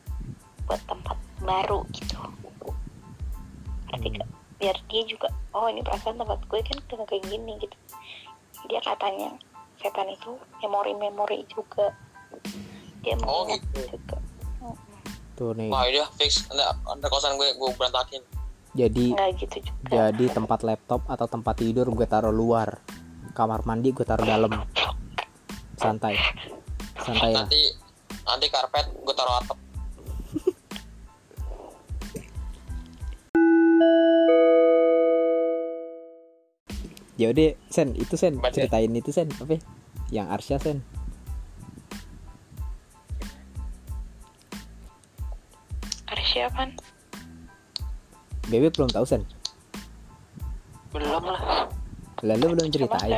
[0.64, 2.16] buat tempat baru gitu.
[3.87, 4.29] Berarti Hmm.
[4.57, 7.76] biar dia juga oh ini perasaan tempat gue kan kayak gini gitu.
[8.66, 9.37] Dia katanya
[9.80, 10.32] setan itu
[10.64, 11.92] memori-memori juga.
[13.04, 13.80] Dia mau Oh, gitu.
[13.92, 14.16] juga.
[15.36, 15.68] Tuh nih.
[15.68, 16.48] Wah udah fix.
[16.48, 18.24] Anda anda kosan gue gue berantakin.
[18.76, 19.06] Nggak jadi
[19.40, 20.12] gitu juga.
[20.12, 22.80] jadi tempat laptop atau tempat tidur gue taruh luar.
[23.36, 24.52] Kamar mandi gue taruh dalam.
[25.76, 26.16] Santai.
[26.96, 27.60] Santai lah nanti
[28.26, 29.58] nanti karpet gue taruh atap
[37.16, 38.52] Yaudah, Sen, itu Sen, Baca.
[38.52, 39.57] ceritain itu Sen, apa?
[39.57, 39.61] ya?
[40.20, 40.79] Yang Arsya Sen.
[46.12, 46.76] Arsya kan
[48.52, 49.24] Bebe belum tahu Sen.
[50.92, 51.72] belum lah
[52.20, 53.12] Lalu belum ceritain.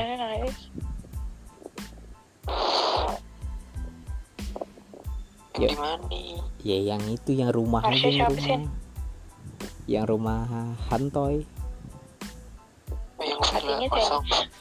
[5.58, 5.74] Ya.
[5.74, 8.62] di mana nih Ya yang itu yang rumah Arsya aja yang siapa, Sen?
[9.90, 10.46] Yang rumah
[10.86, 11.42] Hantoy.
[13.18, 13.42] Oh, yang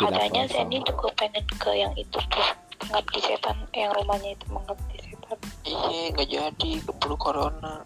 [0.02, 0.50] Katanya.
[0.50, 2.48] Sandy juga pengen ke yang itu tuh
[2.88, 7.86] mengabdi setan yang rumahnya itu mengabdi setan iya nggak jadi keburu corona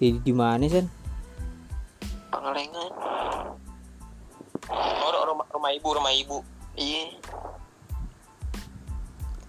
[0.00, 0.86] Di, di mana Sen?
[2.34, 2.90] pengelengan
[4.72, 6.38] oh rumah rumah ibu rumah ibu
[6.74, 7.14] iya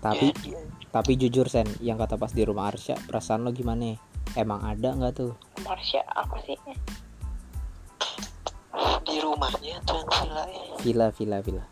[0.05, 0.61] Tapi jadi.
[0.93, 3.97] tapi jujur Sen, yang kata pas di rumah Arsya, perasaan lo gimana?
[4.37, 5.33] Emang ada nggak tuh?
[5.65, 6.53] Marsha apa sih
[9.15, 11.63] di rumahnya tuh yang villa ya Villa, villa, villa.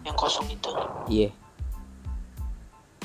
[0.00, 0.72] yang kosong itu
[1.12, 1.28] Iya.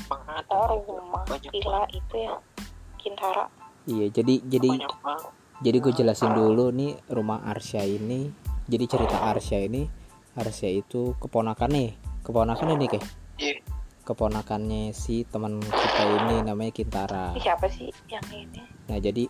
[0.07, 2.33] emang ada oh rumah Banyak villa itu ya
[2.95, 3.45] Kintara
[3.83, 5.29] Iya, jadi jadi banyak banget
[5.61, 8.33] jadi gue jelasin dulu nih rumah Arsya ini.
[8.65, 9.85] Jadi cerita Arsya ini,
[10.33, 11.89] Arsya itu keponakan nih,
[12.25, 13.05] keponakan nih kayak
[13.37, 13.61] iya
[14.01, 17.37] keponakannya si teman kita ini namanya Kintara.
[17.37, 19.29] ini siapa sih yang ini Nah jadi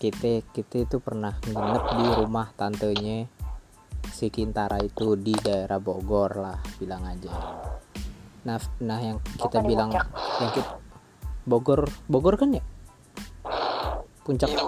[0.00, 3.28] kita kita itu pernah nginep di rumah tantenya
[4.08, 7.28] si Kintara itu di daerah Bogor lah bilang aja.
[8.48, 10.08] Nah nah yang kita Bukan bilang Puncak.
[10.40, 10.70] yang kita
[11.44, 12.64] Bogor Bogor kan ya?
[14.24, 14.64] Puncak Iya,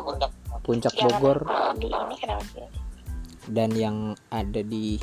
[0.61, 0.92] puncak.
[1.01, 1.38] Bogor
[1.81, 1.88] sih
[3.51, 5.01] dan yang ada di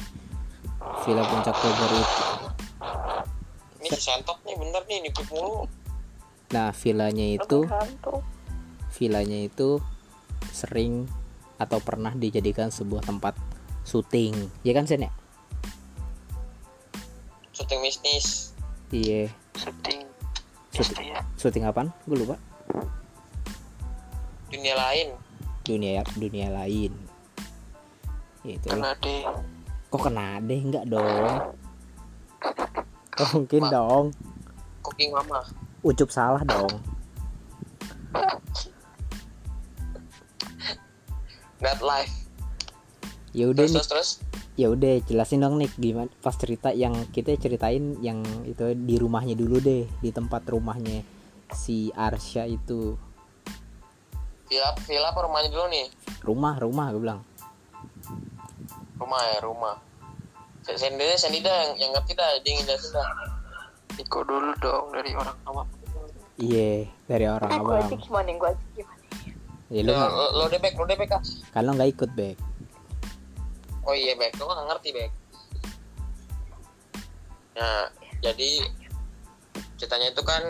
[1.04, 2.24] Villa Puncak Bogor itu.
[3.82, 5.65] ini si sentok nih bener nih nipu mulu
[6.50, 7.65] Nah villanya itu
[8.94, 9.78] villanya itu
[10.49, 11.06] sering
[11.60, 13.36] atau pernah dijadikan sebuah tempat
[13.84, 14.36] syuting.
[14.63, 15.12] Ya kan Sen ya?
[17.52, 18.56] Syuting bisnis.
[18.89, 19.28] Iya.
[19.60, 20.08] Syuting
[20.71, 20.95] Syuting.
[20.95, 21.19] SD ya.
[21.36, 21.89] syuting apaan?
[22.08, 22.38] Gue lupa.
[24.47, 25.08] Dunia lain.
[25.67, 26.93] Dunia dunia lain.
[28.47, 28.71] Itu.
[28.71, 29.28] Kena deh.
[29.91, 30.62] Kok kena deh?
[30.62, 31.58] Enggak dong.
[33.19, 34.06] Kok mungkin Ma- dong.
[34.80, 35.43] Cooking mama.
[35.80, 36.75] Ucup salah dong
[41.63, 42.12] that life.
[43.36, 44.10] Ya udah terus nih terus terus?
[44.60, 49.38] Ya udah jelasin dong nih gimana pas cerita yang kita ceritain yang itu di rumahnya
[49.38, 51.06] dulu deh di tempat rumahnya
[51.54, 52.98] si Arsya itu.
[54.50, 55.86] Villa villa apa rumahnya dulu nih?
[56.26, 57.22] Rumah rumah gue bilang.
[58.98, 59.76] Rumah ya rumah.
[60.65, 63.10] Sendiri Sendiri yang yang ngerti dah ngejelasin dah.
[63.95, 65.67] Niko dulu dong dari orang awam.
[66.39, 68.99] Iya dari orang gue aja awam gimana gue aja gimana
[69.70, 71.22] ya, lo lu lo, lo deh Bek, lo deh Bek ah.
[71.54, 72.38] kalau nggak ikut Bek.
[73.86, 74.34] Oh iya Bek.
[74.42, 75.12] Lo nggak ngerti Bek.
[77.58, 78.52] Nah jadi
[79.80, 80.44] ceritanya itu kan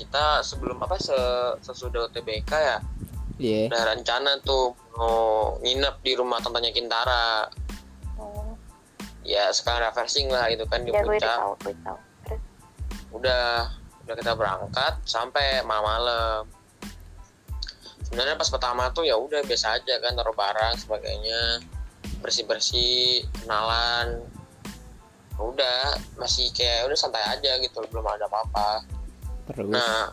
[0.00, 1.18] kita sebelum apa se
[1.60, 2.78] sesudah UTBK ya
[3.36, 3.68] iya.
[3.68, 7.48] udah rencana tuh mau nginep di rumah tantanya Kintara.
[8.20, 8.52] Hmm.
[9.24, 11.20] ya sekarang reversing lah gitu kan di ya puncak.
[11.20, 11.98] tahu gue tahu.
[12.24, 12.40] Terus?
[13.12, 13.44] Udah
[14.04, 16.59] udah kita berangkat sampai malam malam
[18.10, 21.62] sebenarnya pas pertama tuh ya udah biasa aja kan taruh barang sebagainya.
[22.18, 24.26] Bersih bersih kenalan
[25.40, 28.82] udah masih kayak udah santai aja gitu belum ada apa-apa.
[29.48, 29.70] Terus?
[29.70, 30.10] Nah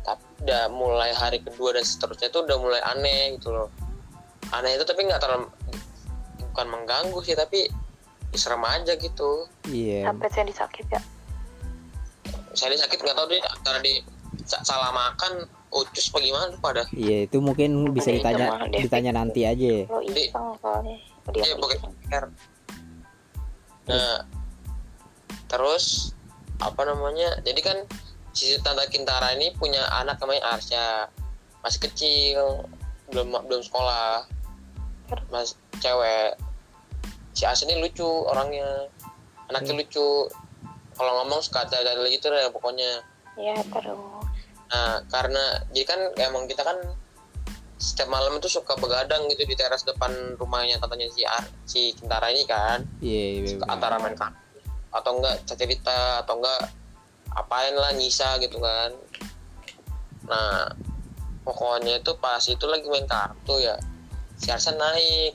[0.00, 3.68] tapi udah mulai hari kedua dan seterusnya itu udah mulai aneh gitu loh.
[4.50, 5.52] Aneh itu tapi nggak terlalu
[6.50, 7.68] bukan mengganggu sih tapi
[8.32, 9.46] ya serem aja gitu.
[9.68, 10.08] Iya.
[10.08, 11.04] Sampai saya disakit ya
[12.54, 14.00] saya sakit nggak tahu dia antara di
[14.46, 18.86] sa- salah makan ucus apa gimana lupa dah iya itu mungkin bisa Ada ditanya itu
[18.86, 19.74] ditanya nanti aja.
[19.90, 20.96] Lo iseng soalnya.
[21.24, 21.88] Oh, Iya, pokoknya
[23.84, 24.24] nah
[25.50, 26.14] terus?
[26.62, 27.42] apa namanya?
[27.42, 27.78] Jadi kan
[28.32, 31.10] si tante Kintara ini punya anak namanya Arsya.
[31.60, 32.64] Masih kecil
[33.10, 34.24] belum belum sekolah.
[35.28, 36.38] Mas cewek.
[37.34, 38.88] Si Arsya ini lucu orangnya.
[39.50, 40.30] Anaknya lucu.
[40.94, 43.02] Kalau ngomong suka ada gitu deh pokoknya.
[43.34, 44.23] Ya terus
[44.72, 46.78] Nah, karena jadi kan emang kita kan
[47.84, 52.32] setiap malam itu suka begadang gitu di teras depan rumahnya tantanya si Ar, si Kintara
[52.32, 52.80] ini kan.
[53.04, 54.44] iya iya, antara main kaki
[54.94, 56.70] atau enggak cerita atau enggak
[57.34, 58.94] apain lah nyisa gitu kan.
[60.30, 60.70] Nah
[61.42, 63.76] pokoknya itu pas itu lagi main kartu ya
[64.38, 65.34] si Arsa naik.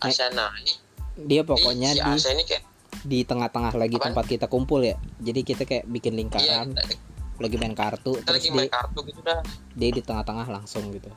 [0.00, 0.78] Arsa naik.
[1.18, 2.64] Dia pokoknya si di Arsa ini kayak
[3.02, 4.14] di tengah-tengah lagi Apaan?
[4.14, 4.94] tempat kita kumpul ya.
[5.18, 6.82] Jadi kita kayak bikin iya lingkaran kita,
[7.40, 9.40] lagi main kartu kita terus lagi dia, main kartu gitu dah.
[9.72, 11.08] dia di tengah-tengah langsung gitu.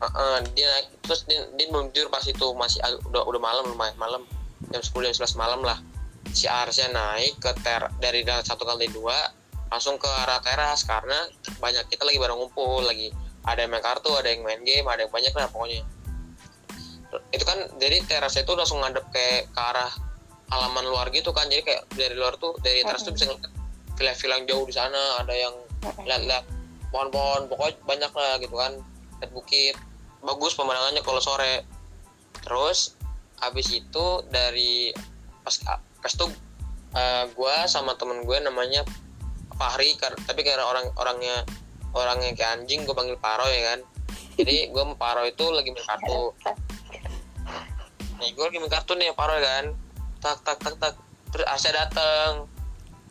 [0.00, 4.22] Heeh, dia naik terus dia, dia tidur pas itu masih udah udah malam lumayan malam.
[4.72, 5.78] Jam 10 jam 11 malam lah.
[6.32, 9.16] Si Arsnya naik ke ter dari da- satu kali dua
[9.70, 11.16] langsung ke arah teras karena
[11.62, 13.14] banyak kita lagi bareng ngumpul lagi
[13.46, 15.84] ada yang main kartu ada yang main game ada yang banyak lah pokoknya.
[17.32, 19.90] Itu kan jadi teras itu langsung ngadep kayak ke arah
[20.50, 23.59] halaman luar gitu kan jadi kayak dari luar tuh dari teras tuh bisa ngeliat
[24.00, 25.52] villa-villa yang jauh di sana ada yang
[26.00, 26.48] lihat-lihat
[26.88, 28.72] pohon-pohon pokoknya banyak lah gitu kan
[29.20, 29.76] lihat bukit.
[30.24, 31.68] Bagus pemandangannya kalau sore.
[32.40, 32.96] Terus
[33.44, 34.88] habis itu dari
[35.44, 35.52] pas
[36.00, 36.32] pas tuh
[36.96, 38.88] eh, gua sama temen gue namanya
[39.60, 41.44] Fahri kar- tapi karena orang orangnya
[41.92, 43.80] orangnya kayak anjing gue panggil Paro ya kan.
[44.40, 46.32] Jadi gue sama Paro itu lagi main kartu.
[48.16, 49.64] Nih gue lagi main kartu nih Paro ya kan.
[50.24, 50.94] Tak tak tak tak.
[51.28, 52.48] Terus Asya dateng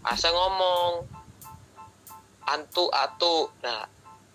[0.05, 1.03] Asya ngomong
[2.47, 3.51] antu atu.
[3.59, 3.85] Nah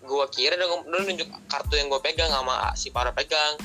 [0.05, 3.57] gue kira ngom- dia nunjuk kartu yang gue pegang sama si Paro pegang.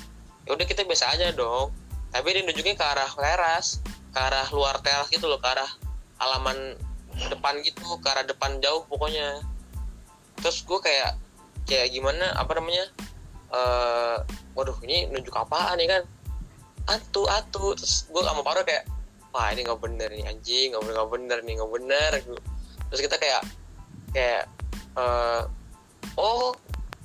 [0.48, 1.70] Ya udah kita biasa aja dong.
[2.10, 5.70] Tapi dia nunjuknya ke arah teras ke arah luar teras gitu loh ke arah
[6.18, 6.74] halaman
[7.30, 9.44] depan gitu ke arah depan jauh pokoknya.
[10.40, 11.20] Terus gue kayak
[11.68, 12.88] kayak gimana apa namanya
[13.50, 14.16] eh
[14.56, 16.02] waduh ini nunjuk apaan nih kan?
[16.88, 17.76] Atu atu.
[17.76, 18.88] Terus gue sama Paro kayak
[19.30, 22.10] wah ini nggak bener nih anjing nggak bener nggak bener nih nggak bener.
[22.90, 23.42] Terus kita kayak
[24.10, 24.42] kayak
[24.98, 25.42] eh
[26.18, 26.54] oh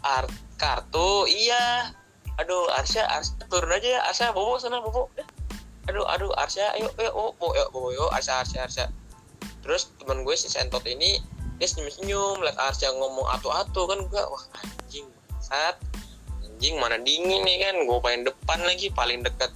[0.01, 1.93] art kartu iya.
[2.35, 5.07] Aduh Arsya Arsya turun aja ya Arsya bobo sana bobo.
[5.88, 8.85] Aduh aduh Arsya ayo ayo oh, bobo yuk bobo yuk Arsya Arsya Arsya.
[9.63, 11.21] Terus teman gue si Sentot ini
[11.55, 15.07] dia senyum senyum liat Arsya ngomong atu atu kan gue wah anjing
[15.39, 15.79] saat
[16.43, 17.75] anjing mana dingin nih kan?
[17.88, 19.55] Gue paling depan lagi paling deket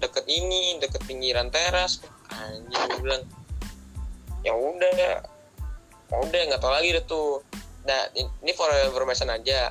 [0.00, 2.00] deket ini deket pinggiran teras.
[2.32, 3.22] Anjing gue bilang
[4.42, 5.22] ya udah.
[6.10, 7.44] Ya udah nggak tahu lagi deh tuh.
[7.86, 9.70] Nah in- ini for information aja.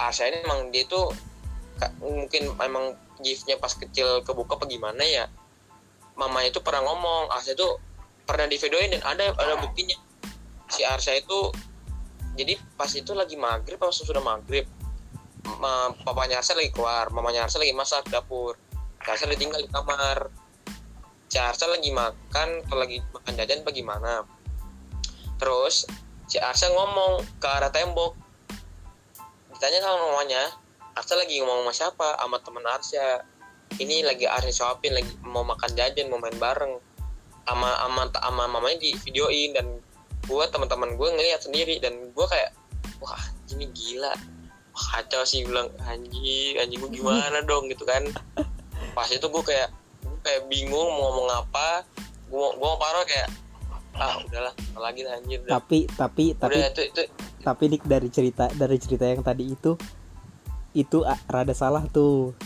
[0.00, 1.12] Arsya ini emang dia tuh
[2.00, 5.28] mungkin emang giftnya pas kecil kebuka apa gimana ya?
[6.16, 7.68] Mama itu pernah ngomong Arsya itu
[8.24, 9.96] pernah di videoin dan ada ada buktinya.
[10.72, 11.52] Si Arsya itu
[12.36, 14.68] jadi pas itu lagi maghrib pas sudah maghrib
[15.60, 18.58] ma, papanya Arsya lagi keluar mamanya Arsya lagi masak dapur
[19.12, 20.30] Arsya ditinggal di kamar.
[21.26, 24.12] Si Arsya lagi makan atau lagi makan jajan apa gimana
[25.36, 25.84] terus
[26.26, 28.16] si Arsya ngomong ke arah tembok.
[29.52, 30.42] Ditanya sama mamanya
[30.96, 32.08] Arsya lagi ngomong sama siapa?
[32.16, 33.06] Sama temen Arsya
[33.78, 36.80] ini lagi Arsya suapin lagi mau makan jajan mau main bareng.
[37.46, 39.66] Sama sama sama mamanya di videoin dan
[40.26, 42.50] gue teman-teman gue ngeliat sendiri dan gue kayak
[42.98, 43.20] wah
[43.52, 44.12] ini gila.
[44.76, 47.70] Wah, kacau sih bilang anjing anjing gue gimana dong?
[47.70, 48.02] Gitu kan
[48.92, 49.68] pas itu gue kayak
[50.04, 51.84] gue kayak bingung mau ngomong apa.
[52.26, 53.28] Gue gue mau paro kayak
[53.96, 55.40] ah udahlah lagi anjir.
[55.48, 57.02] Tapi tapi tapi udah itu itu.
[57.40, 59.72] tapi dik dari cerita dari cerita yang tadi itu
[60.76, 62.36] itu ah, rada salah tuh.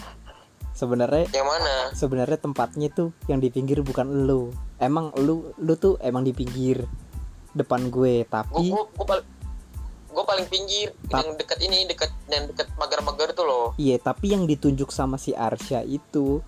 [0.70, 1.92] Sebenarnya yang mana?
[1.92, 4.54] Sebenarnya tempatnya tuh yang di pinggir bukan lu.
[4.78, 6.86] Emang lu lu tuh emang di pinggir
[7.50, 9.26] depan gue tapi gue gue paling
[10.10, 13.66] gue paling pinggir Ta- yang deket ini deket yang deket magar-magar tuh loh.
[13.78, 16.42] Iya tapi yang ditunjuk sama si Arsya itu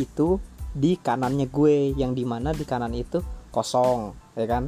[0.00, 0.40] itu
[0.72, 3.20] di kanannya gue yang di mana di kanan itu
[3.52, 4.64] kosong ya kan?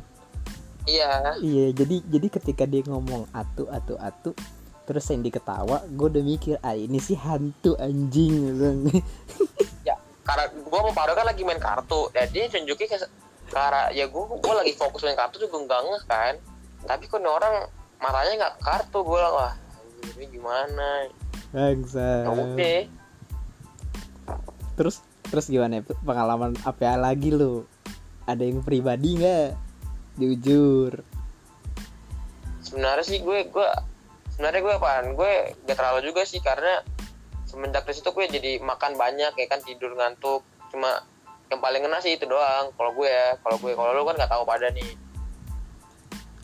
[0.85, 1.40] Iya.
[1.40, 4.37] Iya jadi jadi ketika dia ngomong atu atu atu
[4.85, 8.78] terus Sandy ketawa gue udah mikir ah ini sih hantu anjing Bang.
[9.88, 12.12] ya karena gue mau Paro kan lagi main kartu.
[12.12, 12.98] Dan dia tunjukin ke
[13.57, 16.35] arah ya gue gue lagi fokus main kartu juga nggak ngeh kan.
[16.85, 17.64] Tapi kok orang
[18.03, 19.53] matanya nggak kartu gue lah
[20.14, 20.88] ini gimana?
[21.55, 22.82] Bangsa ya udah
[24.74, 25.80] terus terus gimana?
[25.82, 27.64] Pengalaman apa lagi lu?
[28.24, 29.51] Ada yang pribadi nggak?
[30.18, 31.03] Jujur
[32.74, 33.68] sebenarnya sih gue gue
[34.34, 35.07] sebenarnya gue apaan?
[35.14, 36.82] Gue gak terlalu juga sih karena
[37.47, 40.42] semenjak dari situ gue jadi makan banyak ya kan tidur ngantuk.
[40.74, 41.07] Cuma
[41.53, 43.38] yang paling ngena sih itu doang kalau gue ya.
[43.38, 44.90] Kalau gue kalau lu kan nggak tahu pada nih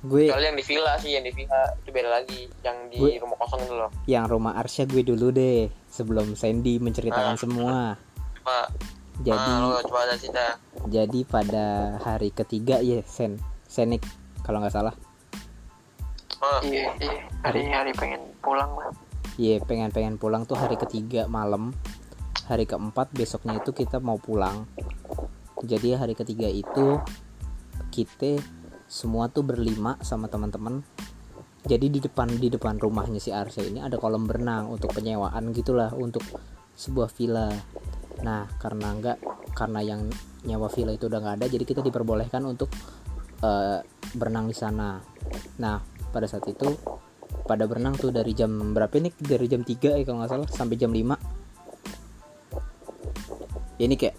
[0.00, 1.60] gue kecuali yang di villa sih yang di villa.
[1.76, 3.90] Itu beda lagi yang di Gue- rumah kosong itu loh.
[4.06, 7.38] yang rumah Arsya gue dulu deh sebelum Sandy menceritakan Ah.
[7.38, 7.76] semua.
[8.36, 8.58] Coba.
[9.20, 10.56] Jadi ah, lo coba sih dah
[10.88, 11.66] jadi pada
[12.00, 14.00] hari ketiga ya Sen Senik
[14.40, 14.96] kalau nggak salah.
[16.40, 17.28] Ah, iya iya.
[17.44, 18.88] Hari hari pengen pulang lah.
[19.36, 21.76] Iya pengen pengen pulang tuh hari ketiga malam.
[22.48, 24.64] Hari keempat besoknya itu kita mau pulang.
[25.60, 26.96] Jadi hari ketiga itu
[27.90, 28.40] kita
[28.90, 30.82] semua tuh berlima sama teman-teman.
[31.62, 35.94] Jadi di depan di depan rumahnya si Arsya ini ada kolam berenang untuk penyewaan gitulah
[35.94, 36.26] untuk
[36.74, 37.54] sebuah villa.
[38.26, 39.22] Nah karena enggak
[39.54, 40.10] karena yang
[40.42, 42.74] nyawa villa itu udah nggak ada jadi kita diperbolehkan untuk
[43.46, 43.78] eh,
[44.18, 44.98] berenang di sana.
[45.62, 45.78] Nah
[46.10, 46.66] pada saat itu
[47.46, 49.14] pada berenang tuh dari jam berapa ini?
[49.14, 51.40] Dari jam 3 ya kalau nggak salah sampai jam 5
[53.80, 54.12] ya ini kayak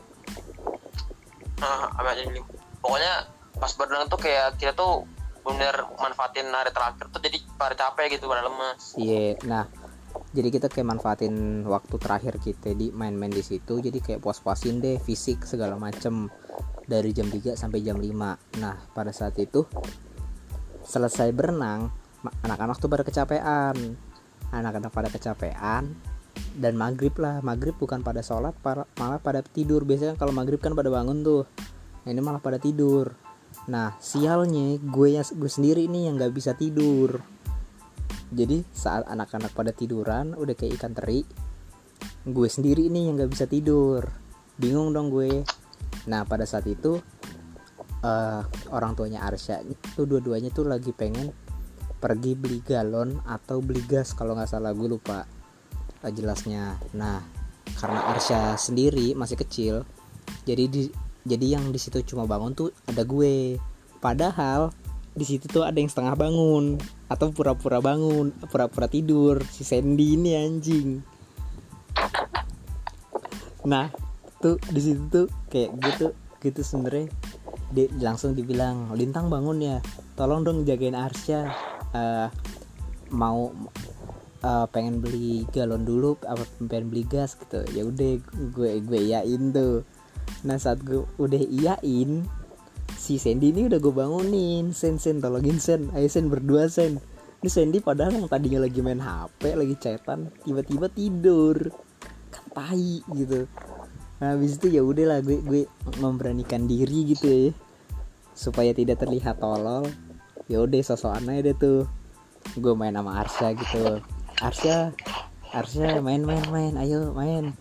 [1.62, 2.42] apa jadi
[2.82, 5.06] pokoknya pas berenang tuh kayak kita tuh
[5.46, 8.98] bener manfaatin hari terakhir tuh jadi pada capek gitu pada lemes.
[8.98, 9.70] Iya nah
[10.34, 14.98] jadi kita kayak manfaatin waktu terakhir kita di main-main di situ jadi kayak puas-puasin deh
[14.98, 16.28] fisik segala macem
[16.90, 19.64] dari jam 3 sampai jam 5 nah pada saat itu
[20.82, 22.02] selesai berenang
[22.46, 23.76] anak-anak tuh pada kecapean.
[24.52, 25.96] Anak-anak pada kecapean
[26.60, 27.40] dan maghrib lah.
[27.40, 28.54] Maghrib bukan pada sholat
[29.00, 29.88] malah pada tidur.
[29.88, 31.48] Biasanya kalau maghrib kan pada bangun tuh
[32.04, 33.14] ini malah pada tidur
[33.70, 37.22] nah sialnya gue yang gue sendiri nih yang nggak bisa tidur.
[38.32, 41.28] Jadi saat anak-anak pada tiduran udah kayak ikan teri
[42.22, 44.06] gue sendiri nih yang nggak bisa tidur.
[44.58, 45.46] Bingung dong gue.
[46.10, 46.98] Nah pada saat itu
[48.02, 48.42] eh,
[48.74, 51.30] orang tuanya Arsya itu dua-duanya tuh lagi pengen
[52.02, 55.28] pergi beli galon atau beli gas kalau nggak salah gue lupa
[56.02, 56.80] eh, jelasnya.
[56.98, 57.22] Nah
[57.78, 59.86] karena Arsya sendiri masih kecil
[60.46, 60.84] jadi di
[61.28, 63.58] jadi yang di situ cuma bangun tuh ada gue.
[64.02, 64.74] Padahal
[65.12, 66.80] di situ tuh ada yang setengah bangun
[67.12, 70.90] atau pura-pura bangun pura-pura tidur si Sandy ini anjing.
[73.68, 73.92] Nah
[74.42, 76.08] tuh di situ tuh kayak gitu
[76.42, 77.12] gitu sebenernya
[77.72, 79.78] dia langsung dibilang lintang bangun ya.
[80.16, 82.28] Tolong dong jagain Arsya Eh,
[83.12, 83.52] mau
[84.42, 87.68] eh, pengen beli galon dulu apa pengen beli gas gitu.
[87.76, 88.12] Ya udah
[88.56, 89.84] gue gue iyain tuh
[90.42, 92.26] nah saat gue udah iyain
[93.02, 94.76] si Sandy ini udah gue bangunin.
[94.76, 95.90] Sen sen tolongin sen.
[95.98, 97.02] Ayo sen berdua sen.
[97.42, 101.74] Ini Sandy padahal yang tadinya lagi main HP lagi chatan tiba-tiba tidur.
[102.30, 103.50] Kan tai gitu.
[104.22, 105.64] Nah habis itu ya udahlah gue gue
[105.98, 107.50] memberanikan diri gitu ya.
[108.38, 109.90] Supaya tidak terlihat tolol.
[110.46, 111.90] Ya udah sosokan aja deh tuh.
[112.54, 113.98] Gue main sama Arsya gitu.
[114.38, 114.94] Arsya
[115.50, 116.78] Arsya main main main.
[116.78, 117.58] Ayo main.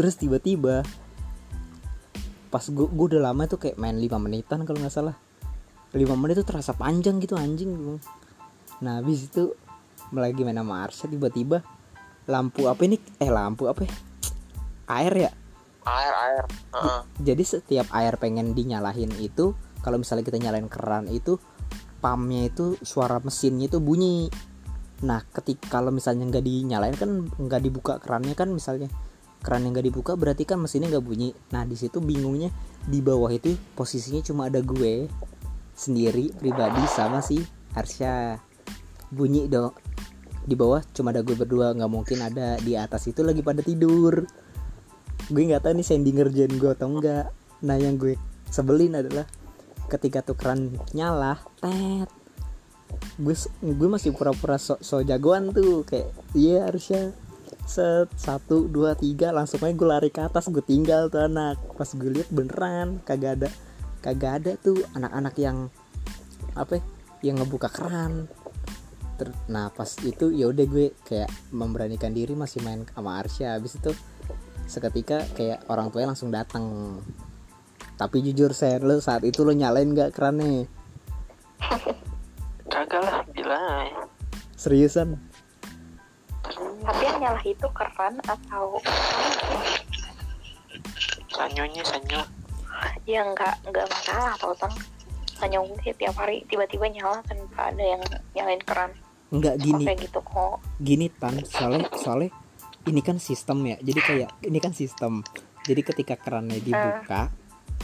[0.00, 0.80] Terus tiba-tiba
[2.48, 5.16] pas gue gue udah lama tuh kayak main 5 menitan kalau nggak salah.
[5.92, 7.96] 5 menit tuh terasa panjang gitu anjing
[8.78, 9.56] nah habis itu
[10.14, 11.64] lagi main sama Arsya tiba-tiba
[12.28, 13.00] lampu apa ini?
[13.18, 13.92] Eh lampu apa ya?
[14.88, 15.30] air ya?
[15.88, 16.44] Air air.
[16.76, 17.00] Heeh.
[17.24, 21.40] jadi setiap air pengen dinyalahin itu kalau misalnya kita nyalain keran itu
[21.98, 24.28] pumpnya itu suara mesinnya itu bunyi.
[25.02, 28.92] Nah ketika kalau misalnya nggak dinyalain kan nggak dibuka kerannya kan misalnya
[29.38, 31.30] keran yang nggak dibuka berarti kan mesinnya nggak bunyi.
[31.54, 32.50] Nah di situ bingungnya
[32.84, 35.06] di bawah itu posisinya cuma ada gue
[35.78, 37.38] sendiri pribadi sama si
[37.78, 38.34] Arsya
[39.14, 39.72] bunyi dong
[40.48, 44.26] di bawah cuma ada gue berdua nggak mungkin ada di atas itu lagi pada tidur.
[45.28, 48.14] Gue nggak tahu nih Sandy ngerjain gue atau enggak nah yang gue
[48.48, 49.26] sebelin adalah
[49.92, 52.10] ketika tuh keran nyala tet.
[53.20, 57.12] Gue gue masih pura-pura so, so jagoan tuh kayak iya harusnya
[57.68, 58.08] set.
[58.16, 59.30] Satu dua tiga.
[59.30, 60.48] Langsung aja gue lari ke atas.
[60.48, 61.60] Gue tinggal tuh anak.
[61.76, 62.98] Pas gue lihat beneran.
[63.04, 63.48] Kagak ada
[63.98, 65.68] kagak ada tuh anak-anak yang
[66.54, 66.82] apa ya,
[67.30, 68.30] yang ngebuka keran.
[69.18, 73.74] Ter- nah pas itu ya udah gue kayak memberanikan diri masih main sama Arsya habis
[73.74, 73.90] itu
[74.70, 76.94] seketika kayak orang tuanya langsung datang
[77.98, 80.70] tapi jujur saya lo saat itu lo nyalain nggak kerannya?
[82.72, 83.58] Kagak lah gila
[83.90, 84.02] ya.
[84.54, 85.18] seriusan
[86.56, 88.80] Tapi yang nyala itu keran atau
[91.28, 92.22] sanyonya sanyo
[93.04, 94.70] ya nggak nggak masalah tau tang
[95.42, 98.02] hanya mungkin tiap hari tiba-tiba nyala tanpa ada yang
[98.34, 98.90] nyalain keran
[99.28, 99.84] nggak gini.
[99.84, 100.56] kayak gitu kok.
[100.80, 101.34] Gini tan.
[101.44, 102.30] Soalnya soalnya
[102.88, 103.76] ini kan sistem ya.
[103.80, 105.20] Jadi kayak ini kan sistem.
[105.68, 107.28] Jadi ketika kerannya dibuka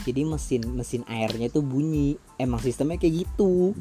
[0.03, 2.17] jadi mesin mesin airnya itu bunyi.
[2.41, 3.77] Emang sistemnya kayak gitu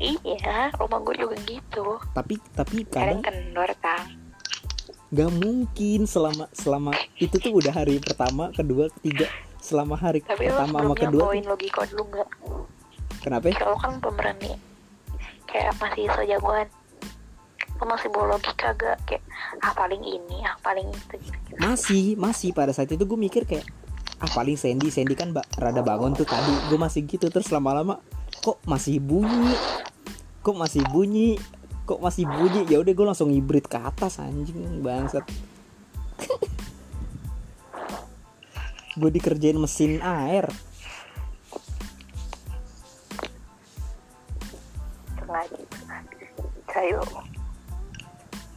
[0.00, 1.98] iya rumah gue juga gitu.
[2.12, 4.22] Tapi tapi kadang kendor tang
[5.12, 9.28] nggak mungkin selama selama itu tuh udah hari pertama kedua ketiga.
[9.60, 12.28] Selama hari tapi lo pertama sama kedua bawain tuh, logika dulu nggak?
[13.22, 13.44] Kenapa?
[13.52, 13.54] Ya?
[13.60, 14.52] kalau kan pemberani
[15.44, 16.66] kayak masih sejagoan.
[17.76, 19.22] Lo masih bawa logika gak kayak
[19.60, 21.14] ah paling ini ah paling itu.
[21.20, 21.38] Gitu.
[21.60, 22.56] masih masih.
[22.56, 23.68] Pada saat itu gue mikir kayak
[24.16, 26.56] ah paling Sandy Sandy kan ba- rada bangun tuh tadi.
[26.72, 28.00] Gue masih gitu terus lama-lama
[28.42, 29.54] kok masih bunyi?
[30.42, 31.38] Kok masih bunyi?
[31.86, 32.66] Kok masih bunyi?
[32.66, 35.22] Ya udah gue langsung hibrid ke atas anjing bangsat.
[38.98, 40.50] Gue dikerjain mesin air.
[45.22, 45.46] Nah,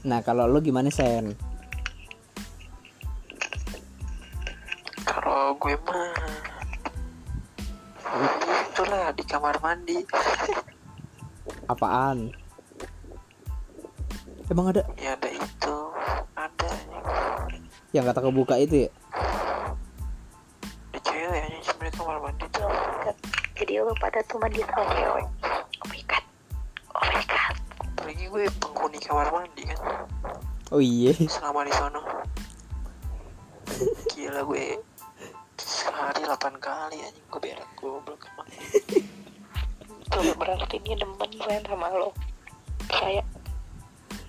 [0.03, 1.37] nah kalau lo gimana Sen?
[5.05, 6.54] Kalau gue mah
[8.71, 10.05] itulah di kamar mandi.
[11.65, 12.29] Apaan?
[14.49, 14.85] Emang ada?
[15.01, 15.75] Ya ada itu.
[16.35, 16.71] Ada
[17.95, 18.89] yang kata kebuka itu ya?
[20.91, 22.67] Ada cewek aja di kamar mandi tuh.
[22.67, 23.15] Oh.
[23.55, 25.25] Jadi lu pada tuh mandi sama cewek.
[25.81, 26.25] Oh my god.
[26.93, 27.55] Oh my god.
[27.95, 29.79] apalagi gue penghuni kamar mandi kan?
[30.69, 31.15] Oh iya.
[31.25, 32.01] Selama di sono
[34.15, 34.79] gila gue
[35.65, 37.25] sehari 8 kali anjing.
[37.33, 38.47] Gue berak goblok emang.
[40.13, 42.13] Tuh berarti dia demen gue sama lo.
[42.85, 43.25] Kayak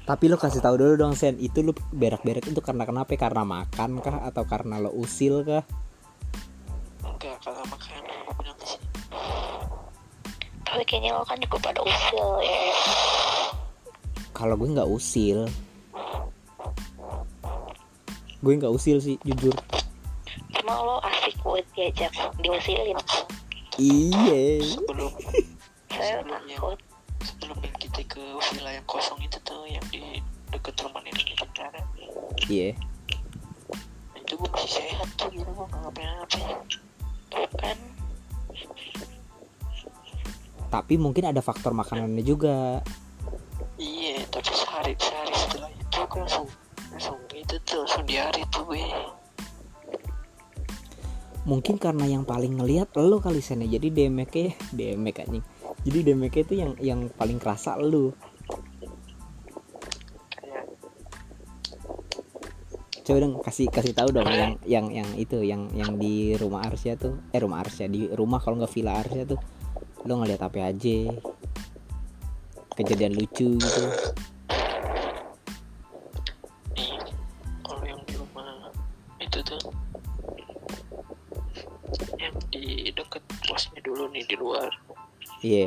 [0.06, 1.34] tapi lo kasih tahu dulu dong sen.
[1.36, 3.12] Itu lo berak-berak itu karena kenapa?
[3.18, 4.22] Karena makan kah?
[4.24, 5.66] Atau karena lo usil kah?
[7.02, 8.80] Enggak kalau makan gue bilang sih
[10.76, 12.58] tapi kayaknya lo kan juga pada usil ya.
[14.36, 15.48] kalau gue nggak usil.
[18.44, 19.56] Gue nggak usil sih jujur
[20.66, 22.10] Cuma lo asik buat diajak
[22.42, 22.98] diusilin.
[23.78, 25.14] iya sebelum
[25.94, 26.74] Saya takut.
[27.22, 28.18] sebelum yang kita ke
[28.50, 30.18] villa yang kosong itu tuh yang di
[30.50, 31.78] deket rumah nenek saudara
[32.50, 32.74] iya
[34.18, 36.58] itu gue masih sehat tuh gitu gue nggak ngapain-ngapain
[37.30, 37.78] Tuh kan.
[40.66, 42.82] tapi mungkin ada faktor makanannya juga
[43.78, 46.50] iya tapi sehari sehari setelah itu gue langsung
[46.90, 48.82] langsung itu tuh langsung diare tuh gue
[51.46, 53.78] mungkin karena yang paling ngelihat lo kali sen ya.
[53.78, 55.44] jadi DMK DMK anjing.
[55.86, 58.12] Jadi DMK itu yang yang paling kerasa lo.
[63.06, 66.98] Coba dong kasih kasih tahu dong yang yang yang itu yang yang di rumah Arsya
[66.98, 67.22] tuh.
[67.30, 69.38] Eh rumah Arsya di rumah kalau nggak villa Arsya tuh.
[70.02, 70.98] Lo ngeliat apa aja?
[72.74, 73.82] Kejadian lucu gitu
[85.46, 85.66] iya.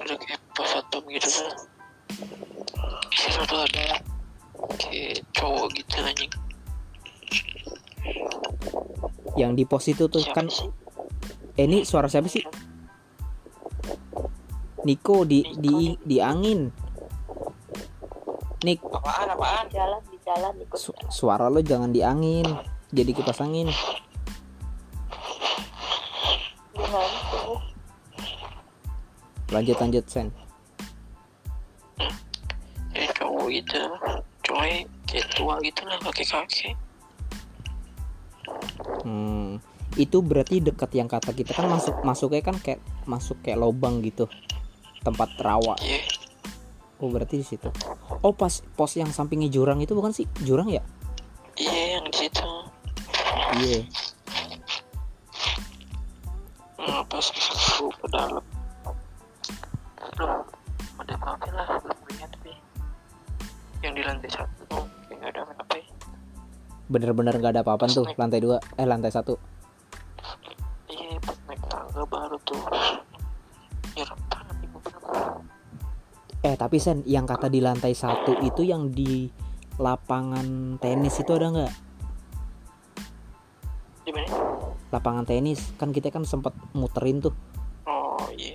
[0.00, 1.52] Ada kayak atom gitu kan.
[3.12, 4.00] Situ tuh ada
[4.80, 6.32] kayak cowok gitu anjing.
[9.36, 10.70] Yang di pos itu tuh siapa kan sih?
[11.60, 12.42] Eh ini suara siapa sih?
[14.88, 16.72] Niko di di di angin.
[18.64, 18.80] Nik.
[18.80, 19.64] Apaan apaan?
[19.68, 20.78] Di jalan di jalan ikut.
[20.80, 22.46] su- suara lo jangan di angin.
[22.94, 23.68] Jadi kipas angin
[29.54, 30.28] lanjut lanjut sen
[32.90, 33.80] kayak cowok gitu
[34.44, 34.64] cowok
[35.06, 36.74] kayak tua gitu lah kakek kakek
[39.04, 39.60] Hmm,
[39.96, 44.28] itu berarti dekat yang kata kita kan masuk masuknya kan kayak masuk kayak lobang gitu
[45.00, 45.76] tempat rawa.
[45.80, 46.00] iya
[46.96, 47.68] Oh berarti di situ.
[48.24, 50.80] Oh pas pos yang sampingnya jurang itu bukan sih jurang ya?
[51.56, 52.48] iya yang di situ
[53.60, 53.80] Iya.
[53.84, 54.03] nah,
[66.94, 69.34] Bener-bener nggak ada apa-apa tuh lantai dua eh lantai satu.
[70.86, 72.60] iya pas naik tangga baru tuh
[73.92, 75.02] nyerap banget ibu bener
[76.40, 79.26] Eh tapi sen yang kata di lantai satu itu yang di
[79.74, 81.72] lapangan tenis itu ada nggak?
[84.92, 87.34] Lapangan tenis kan kita kan sempat muterin tuh.
[87.90, 88.54] oh iya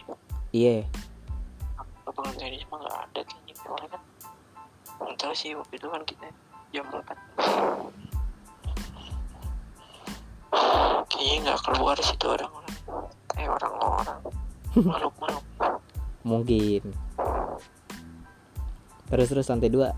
[0.49, 0.87] Iya.
[2.07, 3.53] lapangan tenis mah nggak ada kayaknya
[3.91, 4.01] kan
[5.03, 6.25] nggak tahu sih waktu itu kan kita
[6.71, 7.98] jam 4
[11.39, 12.75] nggak keluar situ orang-orang.
[13.39, 14.19] Eh orang-orang.
[14.75, 15.45] Makhluk-makhluk.
[16.27, 16.83] Mungkin.
[19.09, 19.89] Terus terus lantai dua.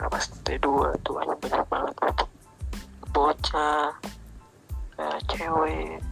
[0.00, 0.66] pas T2
[1.06, 2.16] tuh banyak banyak banget.
[3.14, 3.94] Bocah
[4.96, 6.02] kayak cewek.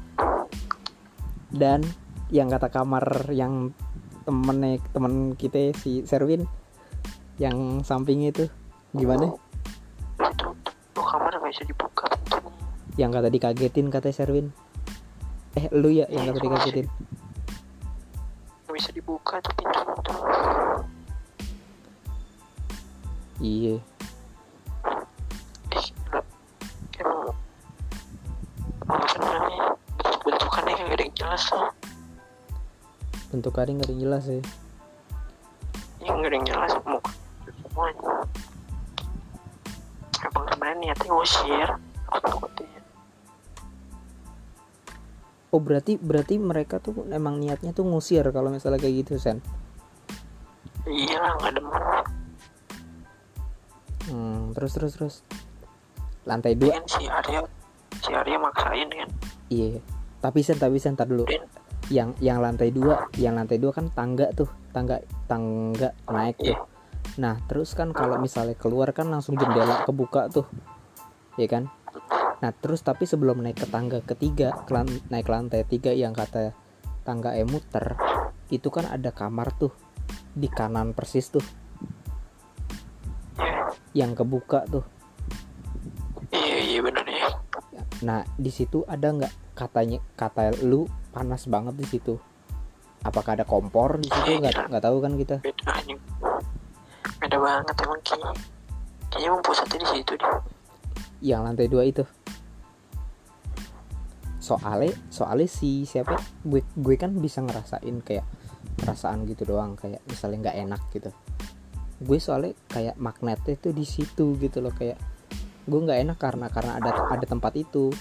[1.51, 1.83] Dan
[2.29, 3.73] yang kata kamar yang
[4.29, 6.45] temennya temen kita si Serwin
[7.41, 8.45] yang samping itu
[8.93, 9.33] gimana?
[10.21, 10.53] Itu
[10.93, 11.88] tuh kamar nggak bisa dibuka
[12.99, 14.51] yang kata dikagetin kata Serwin
[15.55, 16.87] eh lu ya yang kata dikagetin.
[18.69, 20.19] Bisa dibuka tuh tuh
[23.39, 23.79] iya.
[28.89, 31.71] Bentuk bentukannya kayak ada yang jelas tuh.
[33.31, 34.43] Bentuk kari nggak ada yang jelas ya
[36.09, 37.13] ya nggak ada yang jelas muka
[37.53, 38.13] semuanya
[40.25, 41.69] emang sebenarnya niatnya ngusir
[42.09, 42.78] aku takutnya
[45.55, 49.41] oh berarti berarti mereka tuh emang niatnya tuh ngusir kalau misalnya kayak gitu sen?
[50.89, 51.83] Iya lah nggak demen
[54.09, 55.15] hmm, terus terus terus.
[56.25, 56.77] Lantai dua.
[56.77, 57.41] Kan si Arya
[58.01, 59.09] si Arya maksain kan?
[59.49, 59.81] Iya
[60.19, 61.25] tapi sen tapi sen tar dulu.
[61.89, 66.57] Yang yang lantai dua yang lantai dua kan tangga tuh tangga tangga naik tuh.
[66.57, 66.59] Iya.
[67.23, 70.45] Nah terus kan kalau misalnya keluar kan langsung jendela kebuka tuh.
[71.39, 71.71] Ya kan
[72.39, 74.55] nah terus tapi sebelum naik ke tangga ketiga
[75.11, 76.55] naik ke lantai tiga yang kata
[77.03, 77.99] tangga e muter
[78.49, 79.75] itu kan ada kamar tuh
[80.33, 81.43] di kanan persis tuh.
[83.93, 84.87] Iya yang kebuka tuh.
[86.31, 87.29] Iya iya bener ya
[87.99, 92.15] nah di situ ada nggak katanya kata lu panas banget di situ?
[93.03, 94.39] Apakah ada kompor di situ?
[94.39, 95.37] Nggak nggak tahu kan kita?
[97.19, 98.31] Beda banget emang kayaknya.
[99.11, 100.31] Kayaknya emang pusatnya di situ deh.
[101.19, 102.07] Yang lantai dua itu
[104.49, 106.17] soalnya soalnya si siapa?
[106.41, 108.25] Gue gue kan bisa ngerasain kayak
[108.81, 111.11] perasaan gitu doang kayak misalnya nggak enak gitu.
[112.01, 114.97] Gue soalnya kayak magnetnya tuh di situ gitu loh kayak
[115.69, 117.93] gue nggak enak karena karena ada ada tempat itu.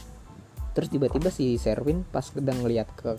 [0.72, 3.18] Terus tiba-tiba si Serwin pas udah ngeliat ke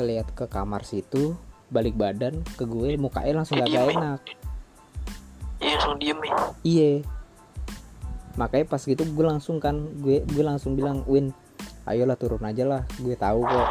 [0.00, 1.36] ngeliat ke kamar situ
[1.70, 3.94] balik badan ke gue mukanya langsung gak, diem, ya?
[3.94, 4.20] enak.
[5.60, 6.34] Iya langsung diem ya
[6.66, 6.92] Iya.
[8.34, 11.30] Makanya pas gitu gue langsung kan gue gue langsung bilang Win,
[11.84, 13.68] ayolah turun aja lah, gue tahu kok.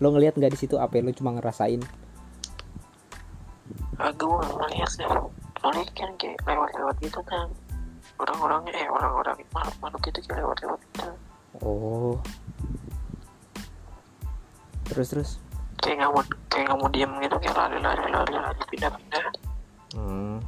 [0.00, 1.80] Lo ngelihat nggak di situ apa lo cuma ngerasain?
[4.00, 5.08] nggak ngeliat deh
[5.60, 7.46] soalnya kan kayak lewat-lewat gitu kan
[8.16, 11.08] orang-orangnya eh orang-orang makhluk itu kayak lewat-lewat gitu
[11.60, 12.16] Oh.
[14.88, 15.30] Terus terus.
[15.84, 19.24] kayak nggak mau kayak nggak mau diem gitu kayak lari-lari lari-lari pindah-pindah
[19.90, 20.38] Hmm.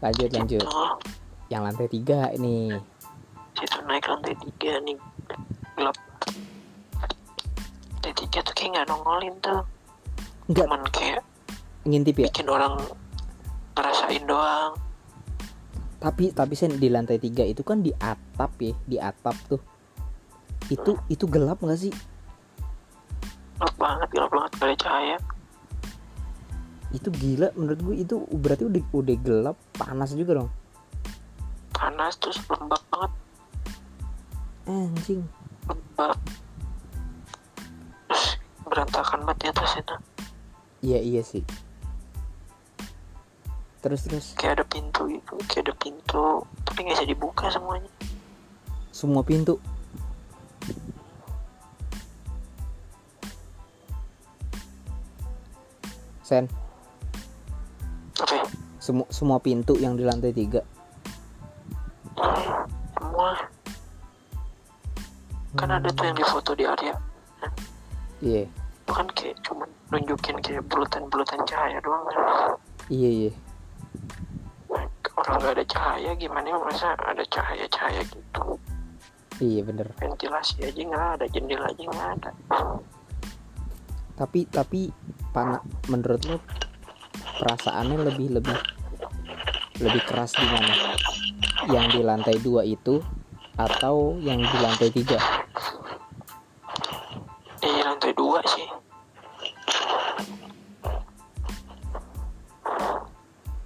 [0.00, 0.62] Lanjut lanjut.
[0.64, 0.90] tuh
[1.46, 2.74] Yang lantai tiga ini.
[3.56, 5.00] situ naik lantai tiga nih
[5.80, 5.96] gelap
[7.96, 9.64] lantai tiga tuh kayak nggak nongolin tuh
[10.46, 11.22] Enggak cuman kayak
[11.88, 12.28] ngintip ya.
[12.28, 12.76] bikin orang
[13.72, 14.76] ngerasain doang
[15.96, 19.58] Tapi tapi sen di lantai tiga itu kan di atap ya, di atap tuh.
[20.68, 21.92] Itu itu gelap nggak sih?
[23.56, 25.16] gelap banget gelap banget gak ada cahaya
[26.92, 30.50] Itu gila menurut gue itu berarti udah udah gelap panas juga dong.
[31.76, 33.12] Panas terus lembab banget
[34.66, 35.22] Anjing.
[35.68, 36.18] lembab
[38.08, 38.24] terus
[38.64, 39.96] berantakan banget di atas itu
[40.86, 41.42] Iya iya sih.
[43.80, 46.24] Terus terus kayak ada pintu gitu kayak ada pintu
[46.62, 47.90] tapi nggak bisa dibuka semuanya
[48.96, 49.60] semua pintu.
[56.24, 56.50] Sen,
[58.18, 58.44] apa ya?
[58.82, 60.64] semua semua pintu yang di lantai tiga.
[62.16, 63.30] Semua.
[65.56, 66.96] Kan ada tuh yang difoto di area.
[68.20, 68.44] Iya.
[68.84, 72.20] Itu kan kayak cuma nunjukin kayak bulutan-bulutan cahaya doang kan.
[72.92, 73.32] Iya iya.
[75.16, 76.56] orang nggak ada cahaya gimana ya?
[76.60, 78.60] Masa ada cahaya-cahaya gitu?
[79.36, 79.92] Iya bener.
[80.00, 82.30] ventilasi aja nggak ada jendela aja nggak ada.
[84.16, 84.80] Tapi tapi
[85.32, 85.60] pana
[85.92, 86.36] menurut lo
[87.40, 88.56] perasaannya lebih lebih
[89.80, 90.72] lebih keras di mana?
[91.68, 93.02] Yang di lantai dua itu
[93.56, 95.18] atau yang di lantai tiga?
[97.66, 98.68] di lantai dua sih.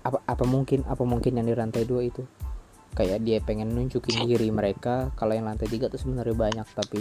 [0.00, 2.24] Apa apa mungkin apa mungkin yang di lantai dua itu?
[2.96, 7.00] Kayak dia pengen nunjukin diri mereka kalau yang lantai tiga tuh sebenarnya banyak tapi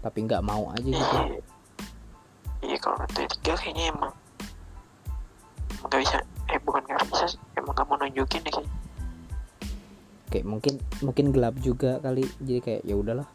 [0.00, 1.16] tapi nggak mau aja gitu.
[1.18, 1.40] Iya.
[2.62, 4.12] Iya kalau lantai tiga kayaknya emang
[5.82, 6.16] nggak bisa
[6.48, 8.82] eh bukan nggak bisa sih, emang mau nunjukin deh kayaknya
[10.32, 13.28] kayak mungkin mungkin gelap juga kali jadi kayak ya udahlah.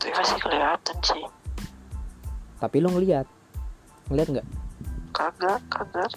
[0.00, 1.22] Tapi pasti kelihatan sih.
[2.56, 3.28] Tapi lo ngeliat.
[4.08, 4.46] Ngeliat nggak?
[5.12, 6.10] Kagak kagak.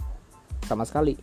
[0.63, 1.19] Sama sekali.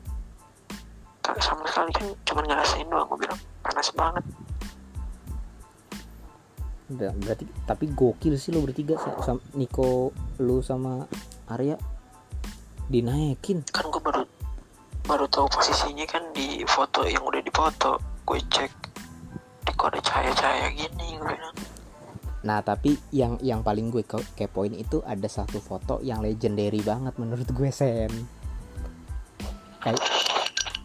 [1.25, 3.41] Kagak sama sekali kan cuma ngerasain doang gue bilang.
[3.65, 4.25] Panas banget.
[6.87, 9.01] Udah, berarti tapi gokil sih lo bertiga.
[9.01, 10.13] Sa- sama Niko
[10.45, 11.09] lu sama
[11.49, 11.81] Arya.
[12.93, 13.65] Dinaikin.
[13.73, 13.86] Kan
[15.37, 18.01] tahu posisinya kan di foto yang udah dipoto.
[18.25, 18.73] Gue cek
[19.69, 21.57] di kok ada cahaya-cahaya gini gue bilang.
[22.49, 27.21] Nah tapi yang yang paling gue ke- kepoin itu ada satu foto yang legendary banget
[27.21, 28.09] menurut gue Sen.
[29.85, 30.01] Kayak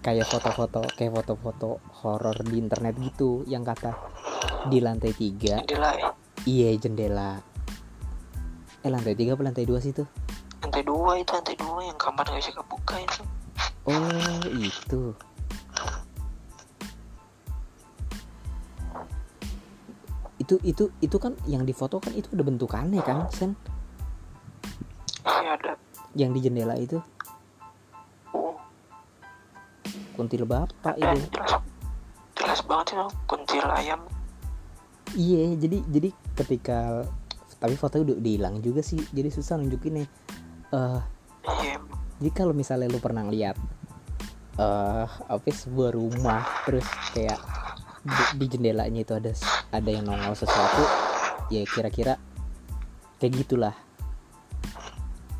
[0.03, 3.47] kayak foto-foto kayak foto-foto horor di internet gitu.
[3.47, 3.91] Yang kata
[4.67, 5.63] di lantai tiga.
[5.63, 5.91] Jendela.
[5.95, 6.09] Ya
[6.43, 7.39] iya jendela.
[8.83, 10.11] Eh lantai tiga apa lantai dua sih tuh?
[10.59, 13.23] Lantai dua itu lantai dua yang kamar gak bisa kebuka itu
[13.87, 15.01] oh itu.
[20.41, 23.53] Itu itu itu kan yang difoto kan itu ada bentukannya kan sen?
[26.17, 26.99] Yang di jendela itu?
[28.35, 28.57] Oh.
[30.17, 31.17] Kuntil bapak itu.
[31.31, 31.61] jelas
[32.35, 34.01] jelas banget ya kuntil ayam.
[35.13, 37.05] Iya jadi jadi ketika
[37.61, 38.99] tapi foto udah udah hilang juga sih.
[39.13, 40.07] Jadi susah nunjukin nih
[40.73, 41.01] eh
[41.61, 41.77] iya
[42.21, 43.57] jadi kalau misalnya lu pernah lihat
[44.61, 46.85] eh apa ya, sebuah rumah terus
[47.17, 47.41] kayak
[48.05, 49.33] di, di jendelanya itu ada
[49.73, 50.85] ada yang nongol sesuatu
[51.49, 52.21] ya kira-kira
[53.17, 53.75] kayak gitulah.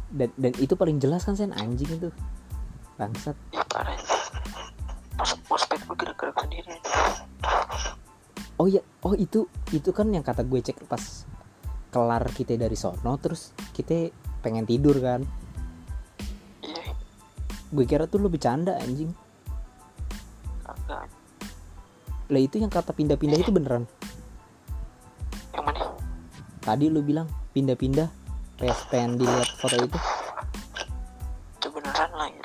[0.10, 2.10] Dan dan itu paling jelas kan sen anjing itu.
[2.98, 3.38] Bangsat.
[3.70, 3.98] Parah.
[6.42, 6.78] Sendiri.
[8.58, 11.26] Oh ya oh itu itu kan yang kata gue cek pas
[11.94, 14.10] kelar kita dari sono terus kita
[14.42, 15.26] pengen tidur kan
[17.72, 19.16] gue kira tuh lu bercanda anjing.
[20.68, 21.08] Agak
[22.32, 23.84] lah itu yang kata pindah-pindah itu beneran?
[25.52, 25.84] Yang mana?
[26.64, 28.08] Tadi lu bilang pindah-pindah
[28.56, 30.00] pas pengen dilihat foto itu.
[31.60, 32.42] Itu beneran lah ya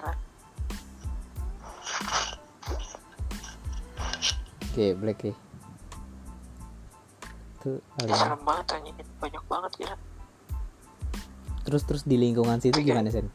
[4.77, 5.35] oke black ya.
[7.99, 8.15] Alien.
[8.15, 8.67] serem banget
[9.19, 9.93] banyak banget ya
[11.67, 13.27] terus terus di lingkungan situ gimana sen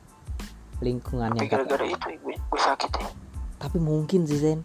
[0.81, 3.07] lingkungan tapi yang gara-gara itu gue, gue sakit ya?
[3.61, 4.59] Tapi mungkin sih sen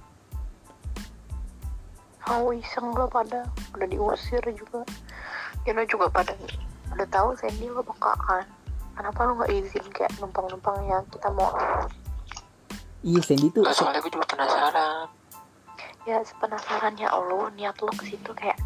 [2.27, 3.47] Oh iseng lo pada?
[3.79, 4.83] Udah diusir juga.
[5.62, 6.35] Kira juga pada.
[6.91, 8.47] Udah tahu Sandy lo peka kan
[8.97, 11.53] Kenapa lo nggak izin kayak numpang-numpang yang kita mau?
[13.05, 15.07] Iya Sandy tuh soalnya gue juga penasaran.
[16.09, 18.57] Ya sepenasarannya lo niat lo ke situ kayak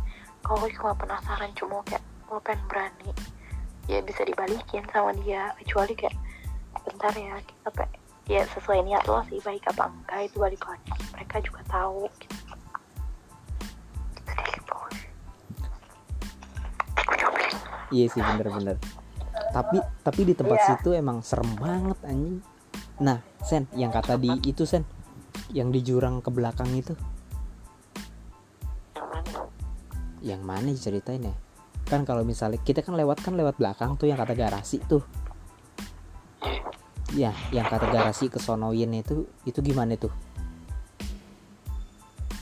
[0.47, 3.11] Kalau lo cuma penasaran cuma kayak lo pengen berani.
[3.91, 6.15] Ya bisa dibalikin sama dia Kecuali kayak
[6.87, 7.95] bentar ya kita pe-
[8.31, 10.91] ya sesuai niat lo sih baik apa enggak itu balik lagi.
[11.17, 12.37] Mereka juga tahu gitu.
[17.91, 18.79] Iya sih bener-bener
[19.51, 20.67] tapi tapi di tempat Iya.
[20.79, 22.39] situ emang serem banget anjing.
[23.03, 24.87] Nah sen yang kata di itu sen
[25.51, 26.95] yang di jurang ke belakang itu.
[28.95, 29.33] Yang mana?
[30.23, 31.35] Yang mana ceritain ya?
[31.91, 35.03] Kan kalau misalnya kita kan lewat kan lewat belakang tuh yang kata garasi tuh
[37.11, 40.13] ya yang kata garasi ke sonoin itu itu gimana tuh?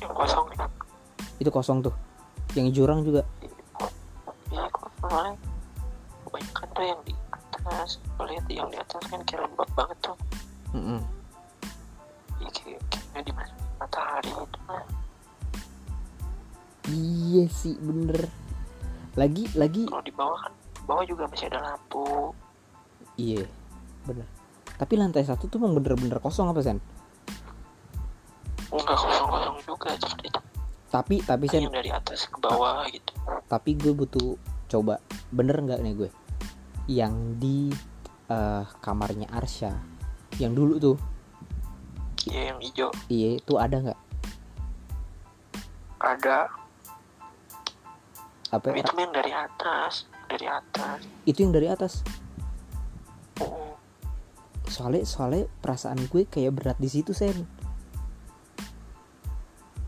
[0.01, 0.47] Yang kosong.
[0.57, 0.67] Ya
[1.41, 1.95] itu kosong tuh.
[2.53, 3.25] Yang jurang juga.
[4.53, 5.35] Iya kok soalnya
[6.29, 7.91] kebanyakan tuh yang di atas.
[8.21, 10.17] Lihat yang di atas kan kayak lembab banget tuh.
[10.77, 11.01] Mm-mm.
[12.45, 13.33] ya kayak kayak di
[13.81, 14.85] matahari itu mah
[16.93, 18.29] iya sih bener.
[19.17, 20.53] Lagi lagi kalau di bawah kan
[20.85, 22.37] bawah juga masih ada lampu.
[23.17, 23.49] Iya
[24.09, 24.27] bener.
[24.81, 26.81] Tapi lantai satu tuh emang bener-bener kosong apa sen?
[28.73, 30.41] Oh nggak kosong kosong juga seperti itu
[30.89, 33.13] tapi tapi sen dari atas ke bawah gitu.
[33.45, 35.01] tapi gue butuh coba.
[35.29, 36.11] Bener nggak nih gue?
[36.89, 37.59] Yang di
[38.33, 39.77] eh, kamarnya Arsya
[40.41, 40.97] yang dulu tuh.
[42.29, 42.89] Iya yang hijau.
[43.13, 44.01] Iya itu ada nggak?
[46.01, 46.39] Ada.
[48.49, 48.73] Apa?
[48.73, 51.05] Itu yang dari atas dari atas.
[51.29, 52.01] Itu yang dari atas?
[53.45, 53.68] Oh
[54.69, 57.35] soalnya soalnya perasaan gue kayak berat di situ sen.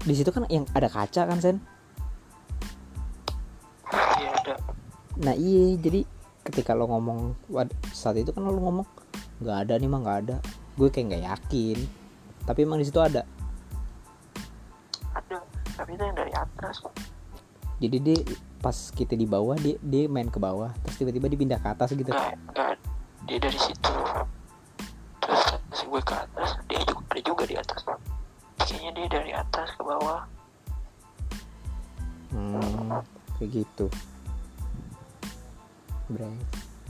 [0.01, 1.61] Di situ kan yang ada kaca kan sen?
[3.93, 4.55] Iya ada.
[5.20, 6.03] Nah iya jadi
[6.49, 7.37] ketika lo ngomong
[7.93, 8.87] saat itu kan lo ngomong
[9.45, 10.37] nggak ada nih mah nggak ada.
[10.74, 11.78] Gue kayak nggak yakin.
[12.49, 13.22] Tapi emang di situ ada.
[15.12, 16.85] Ada tapi itu yang dari atas
[17.81, 18.18] jadi dia
[18.61, 22.12] pas kita di bawah dia dia main ke bawah terus tiba-tiba dipindah ke atas gitu.
[22.12, 22.76] Enggak enggak
[23.24, 23.93] dia dari situ
[25.91, 27.82] gue ke atas dia juga ada juga di atas
[28.62, 30.22] kayaknya dia dari atas ke bawah.
[32.30, 33.03] Hmm,
[33.34, 33.91] kayak gitu.
[36.07, 36.30] Bre.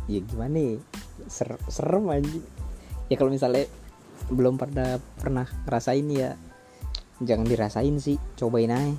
[0.09, 0.77] ya gimana ya
[1.25, 2.41] Ser serem aja.
[3.09, 3.65] Ya kalau misalnya
[4.29, 6.37] belum pada pernah ngerasain ya
[7.25, 8.93] jangan dirasain sih cobain aja.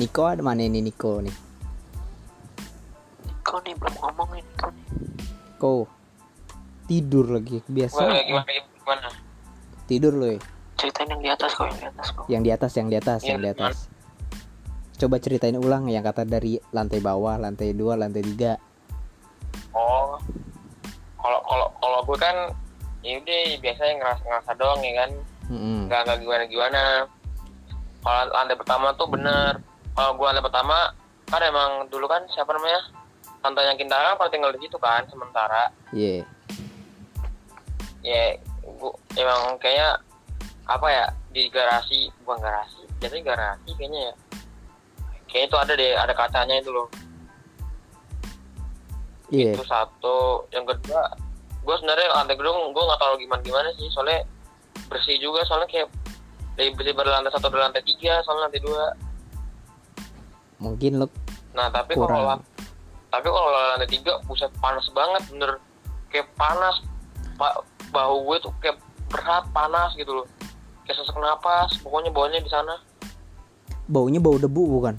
[0.00, 1.36] Niko ada mana ini Niko nih?
[3.44, 4.86] Kau nih belum ngomong ini kau nih.
[5.60, 5.99] Ko
[6.90, 9.08] tidur lagi biasa Gimana, gimana, gimana?
[9.86, 10.40] tidur loh ya.
[10.74, 13.20] ceritain yang di atas kau yang di atas kau yang di atas yang di atas
[13.22, 13.76] yang di Yang atas
[14.98, 18.58] coba ceritain ulang yang kata dari lantai bawah lantai dua lantai tiga
[19.70, 20.18] Oh,
[21.14, 22.36] kalau kalau kalau gue kan
[23.06, 25.10] ya udah biasanya ngerasa ngerasa doang ya kan,
[25.46, 25.78] Mm-mm.
[25.86, 26.82] nggak nggak gimana gimana.
[28.02, 29.62] Kalau lantai pertama tuh bener.
[29.94, 30.76] Kalau gue lantai pertama
[31.30, 32.82] kan emang dulu kan siapa namanya
[33.40, 35.70] tantanya Kintara kalau tinggal di situ kan sementara.
[35.94, 36.26] Iya.
[38.00, 40.00] Ya, gua emang kayaknya
[40.64, 44.14] apa ya di garasi bukan garasi, biasanya garasi kayaknya ya.
[45.30, 46.88] Kayaknya itu ada deh, ada kacanya itu loh.
[49.30, 49.54] Iya.
[49.54, 51.06] itu satu yang kedua
[51.62, 54.26] gue sebenarnya lantai gedung gue nggak tahu gimana gimana sih soalnya
[54.90, 55.88] bersih juga soalnya kayak
[56.58, 58.84] dari lantai satu dari lantai tiga soalnya lantai dua
[60.58, 61.06] mungkin lo
[61.54, 62.26] nah tapi kalau Kurang.
[62.26, 62.46] lan-
[63.14, 65.52] tapi kalau lantai tiga buset panas banget bener
[66.10, 66.82] kayak panas
[67.90, 68.76] bahu gue tuh kayak
[69.10, 70.26] berat panas gitu loh.
[70.86, 72.78] Kayak sesak napas pokoknya baunya di sana.
[73.90, 74.94] Baunya bau debu bukan?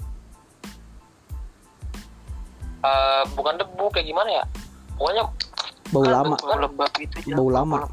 [2.81, 4.43] Eh, bukan debu kayak gimana ya?
[4.97, 5.23] Pokoknya
[5.93, 6.35] bau Kan lama.
[6.39, 7.35] bau lembab gitu ya.
[7.37, 7.85] Bau lama.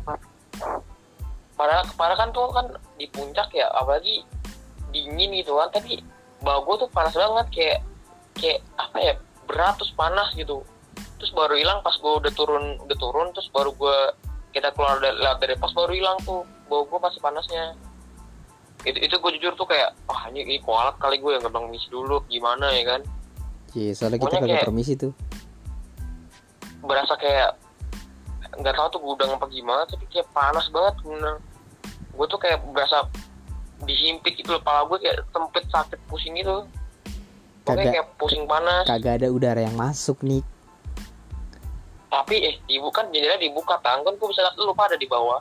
[1.59, 4.24] padahal padahal kan tuh kan di puncak ya apalagi
[4.90, 5.68] dingin gitu kan.
[5.70, 6.01] Tapi
[6.40, 7.78] bau gue tuh panas banget kayak
[8.38, 10.64] kayak apa ya berat terus panas gitu.
[11.18, 13.99] Terus baru hilang pas gue udah turun udah turun terus baru gue
[14.51, 16.42] kita keluar dari, lewat dari pos baru hilang tuh.
[16.68, 17.72] Bau gue pasti panasnya.
[18.84, 21.88] Itu itu gue jujur tuh kayak wah ini, ini kualat kali gue yang gerbang misi
[21.88, 22.22] dulu.
[22.26, 23.01] Gimana ya kan?
[23.76, 25.12] Iya, soalnya kita Pokoknya kagak kayak- permisi tuh.
[26.78, 27.59] berasa kayak
[28.59, 31.36] nggak tahu tuh gudang apa gimana tapi kayak panas banget bener.
[32.14, 33.07] Gue tuh kayak berasa
[33.82, 34.62] dihimpit gitu loh.
[34.62, 36.64] Kepala gue kayak sempit sakit pusing gitu.
[37.66, 37.84] Kagak.
[37.84, 38.84] pokoknya kayak pusing panas.
[38.86, 40.40] Kagak ada udara yang masuk nih.
[42.09, 45.40] Tapi eh dibuka jendela dibuka tangan gue bisa lihat lu pada di bawah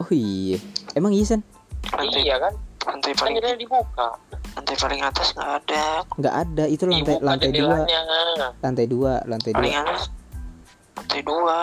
[0.00, 0.56] Oh iya.
[0.96, 1.44] Emang iya San?
[1.92, 2.56] lantai iya kan
[2.88, 4.08] lantai kan paling jendela dibuka
[4.56, 5.86] lantai paling atas nggak ada
[6.16, 6.64] Nggak ada.
[6.66, 7.78] Itu lantai dibuka lantai dua.
[8.64, 9.82] Lantai dua, lantai paling dua.
[9.84, 10.02] atas
[10.96, 11.58] lantai dua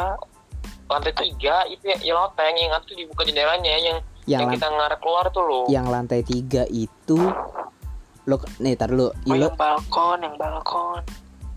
[0.90, 5.00] lantai tiga itu ya, ya loteng yang atas dibuka jendelanya yang Yang yang kita ngarep
[5.02, 7.18] keluar tuh lo yang lantai tiga itu
[8.26, 9.14] lo nih tar dulu.
[9.14, 11.02] oh lo yang balkon yang balkon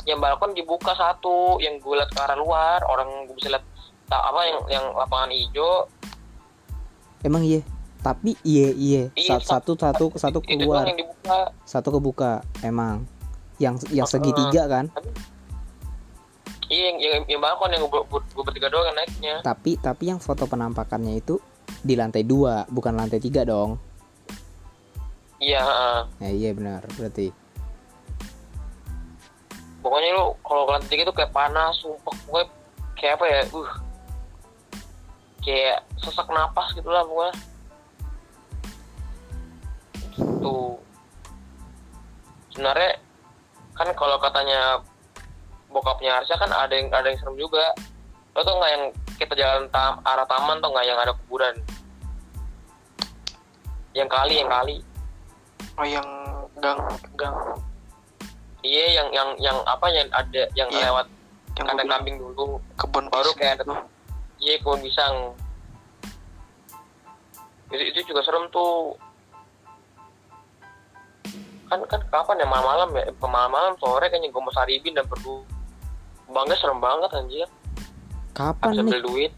[0.08, 3.64] yang balkon dibuka satu yang gue liat ke arah luar orang gue bisa lihat
[4.10, 5.86] tak apa yang yang lapangan hijau
[7.22, 7.62] emang iya.
[8.02, 13.06] Tapi iya iya Iya, satu satu satu satu keluar, yang dibuka satu kebuka emang.
[13.62, 14.90] Yang yang segitiga kan.
[16.72, 20.18] iya yang, yang, yang balkon yang gue, gue, bertiga doang yang naiknya Tapi tapi yang
[20.18, 21.38] foto penampakannya itu
[21.78, 23.78] di lantai dua, bukan lantai tiga dong.
[25.38, 26.00] iya heeh.
[26.26, 27.41] Ya iya benar berarti.
[29.82, 32.46] Pokoknya lu kalau ke lantai tiga tuh kayak panas sumpah pokoknya
[32.94, 33.72] kayak apa ya uh.
[35.42, 37.34] Kayak sesak napas gitu lah pokoknya.
[40.14, 40.58] Gitu.
[42.54, 42.90] Sebenarnya
[43.74, 44.78] kan kalau katanya
[45.74, 47.74] bokapnya Arsya kan ada yang ada yang serem juga.
[48.38, 48.84] Lo tau nggak yang
[49.18, 51.58] kita jalan tam, arah taman tuh nggak yang ada kuburan?
[53.98, 54.76] Yang kali yang kali.
[55.74, 56.06] Oh yang
[56.60, 56.78] gang
[57.18, 57.34] gang
[58.62, 60.90] iya yang yang yang apa yang ada yang Iya.
[60.90, 61.06] lewat
[61.58, 62.58] yang kandang kambing dulu.
[62.78, 63.84] kebun baru kayak ada
[64.40, 65.36] iya kebun pisang.
[67.72, 68.96] Itu, itu juga serem tuh.
[71.72, 72.46] Kan kan kapan ya?
[72.46, 73.02] Malam-malam ya?
[73.08, 75.40] Eh, malam-malam sore kayaknya gue mau saribin dan perlu.
[76.28, 77.48] Bangga serem banget anjir.
[78.32, 78.84] Kapan habis nih?
[78.88, 79.32] ambil duit.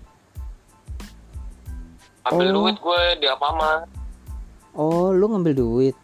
[2.25, 2.55] Ambil Oh.
[2.63, 3.49] duit gue di apa
[4.75, 5.97] Oh, lu ngambil duit.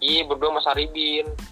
[0.00, 1.28] iya berdua sama saribin.
[1.28, 1.49] A-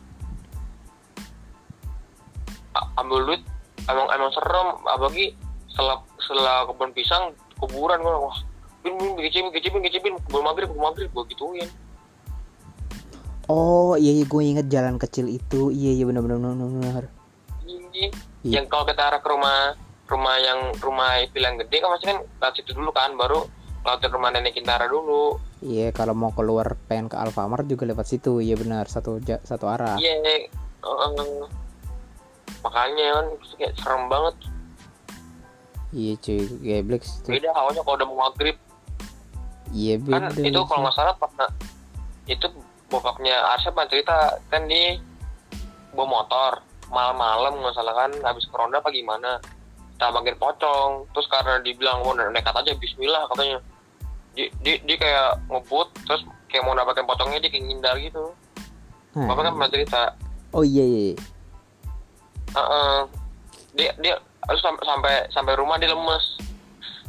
[2.97, 3.43] ambil duit
[3.87, 5.35] emang emang serem apalagi
[5.71, 7.25] setelah setelah kebun pisang
[7.59, 8.39] kuburan gue wah
[8.83, 11.69] bin bin gicipin gicipin gicipin kebun maghrib kebun maghrib gue gituin
[13.49, 15.73] Oh, iya iya gue inget jalan kecil itu.
[15.73, 17.05] Iya iya benar benar benar.
[17.65, 18.13] Ini
[18.45, 18.61] Iya.
[18.61, 19.73] yang kalau kita arah ke rumah
[20.05, 23.49] rumah yang rumah bilang gede kan masih kan lewat situ dulu kan baru
[23.89, 28.39] lewatin rumah nenek Kintara dulu Iya, kalau mau keluar pengen ke Alfamart juga lewat situ.
[28.39, 29.97] Iya benar, satu satu arah.
[29.97, 30.41] iya eh,
[32.65, 34.35] makanya kan itu kayak serem banget.
[35.89, 37.33] Iya cuy, geblek tuh.
[37.33, 38.57] beda hawanya kalau udah mau maghrib.
[39.73, 40.49] Iya kan beda.
[40.49, 41.49] itu kalau nggak salah pernah
[42.29, 42.47] itu
[42.93, 44.17] bokapnya Arsya pernah cerita
[44.53, 45.01] kan di
[45.97, 46.61] bawa motor
[46.93, 49.41] malam-malam nggak salah kan habis ke ronda apa gimana.
[49.97, 53.59] Kita bagian pocong terus karena dibilang mau nekat aja Bismillah katanya.
[54.37, 56.23] Dia, dia, dia kayak ngebut terus
[56.53, 58.31] kayak mau dapatin pocongnya dia kayak ngindar gitu.
[59.17, 60.01] Nah, bapak kan pernah cerita.
[60.53, 61.13] Oh iya iya.
[62.55, 62.99] Heeh.
[63.77, 64.15] dia dia
[64.49, 66.25] harus sampai sampai sampai rumah dia lemes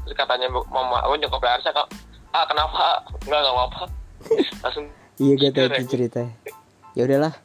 [0.04, 1.88] terus katanya mama aku nyokap Arsya kak
[2.36, 3.84] ah kenapa enggak nggak apa-apa
[4.64, 4.86] langsung
[5.20, 6.24] Iya gue tahu itu cerita.
[6.96, 7.36] Ya udahlah.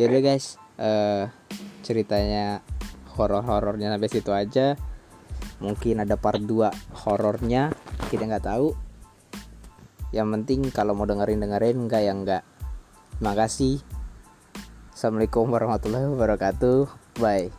[0.00, 0.56] Ya udah guys.
[0.80, 1.28] eh
[1.84, 2.64] ceritanya
[3.20, 4.80] horor-horornya sampai situ aja.
[5.60, 6.72] Mungkin ada part 2
[7.04, 7.76] horornya,
[8.08, 8.72] kita nggak tahu.
[10.08, 12.42] Yang penting kalau mau dengerin dengerin enggak ya enggak.
[13.20, 13.84] Terima kasih.
[14.96, 17.05] Assalamualaikum warahmatullahi wabarakatuh.
[17.18, 17.50] 喂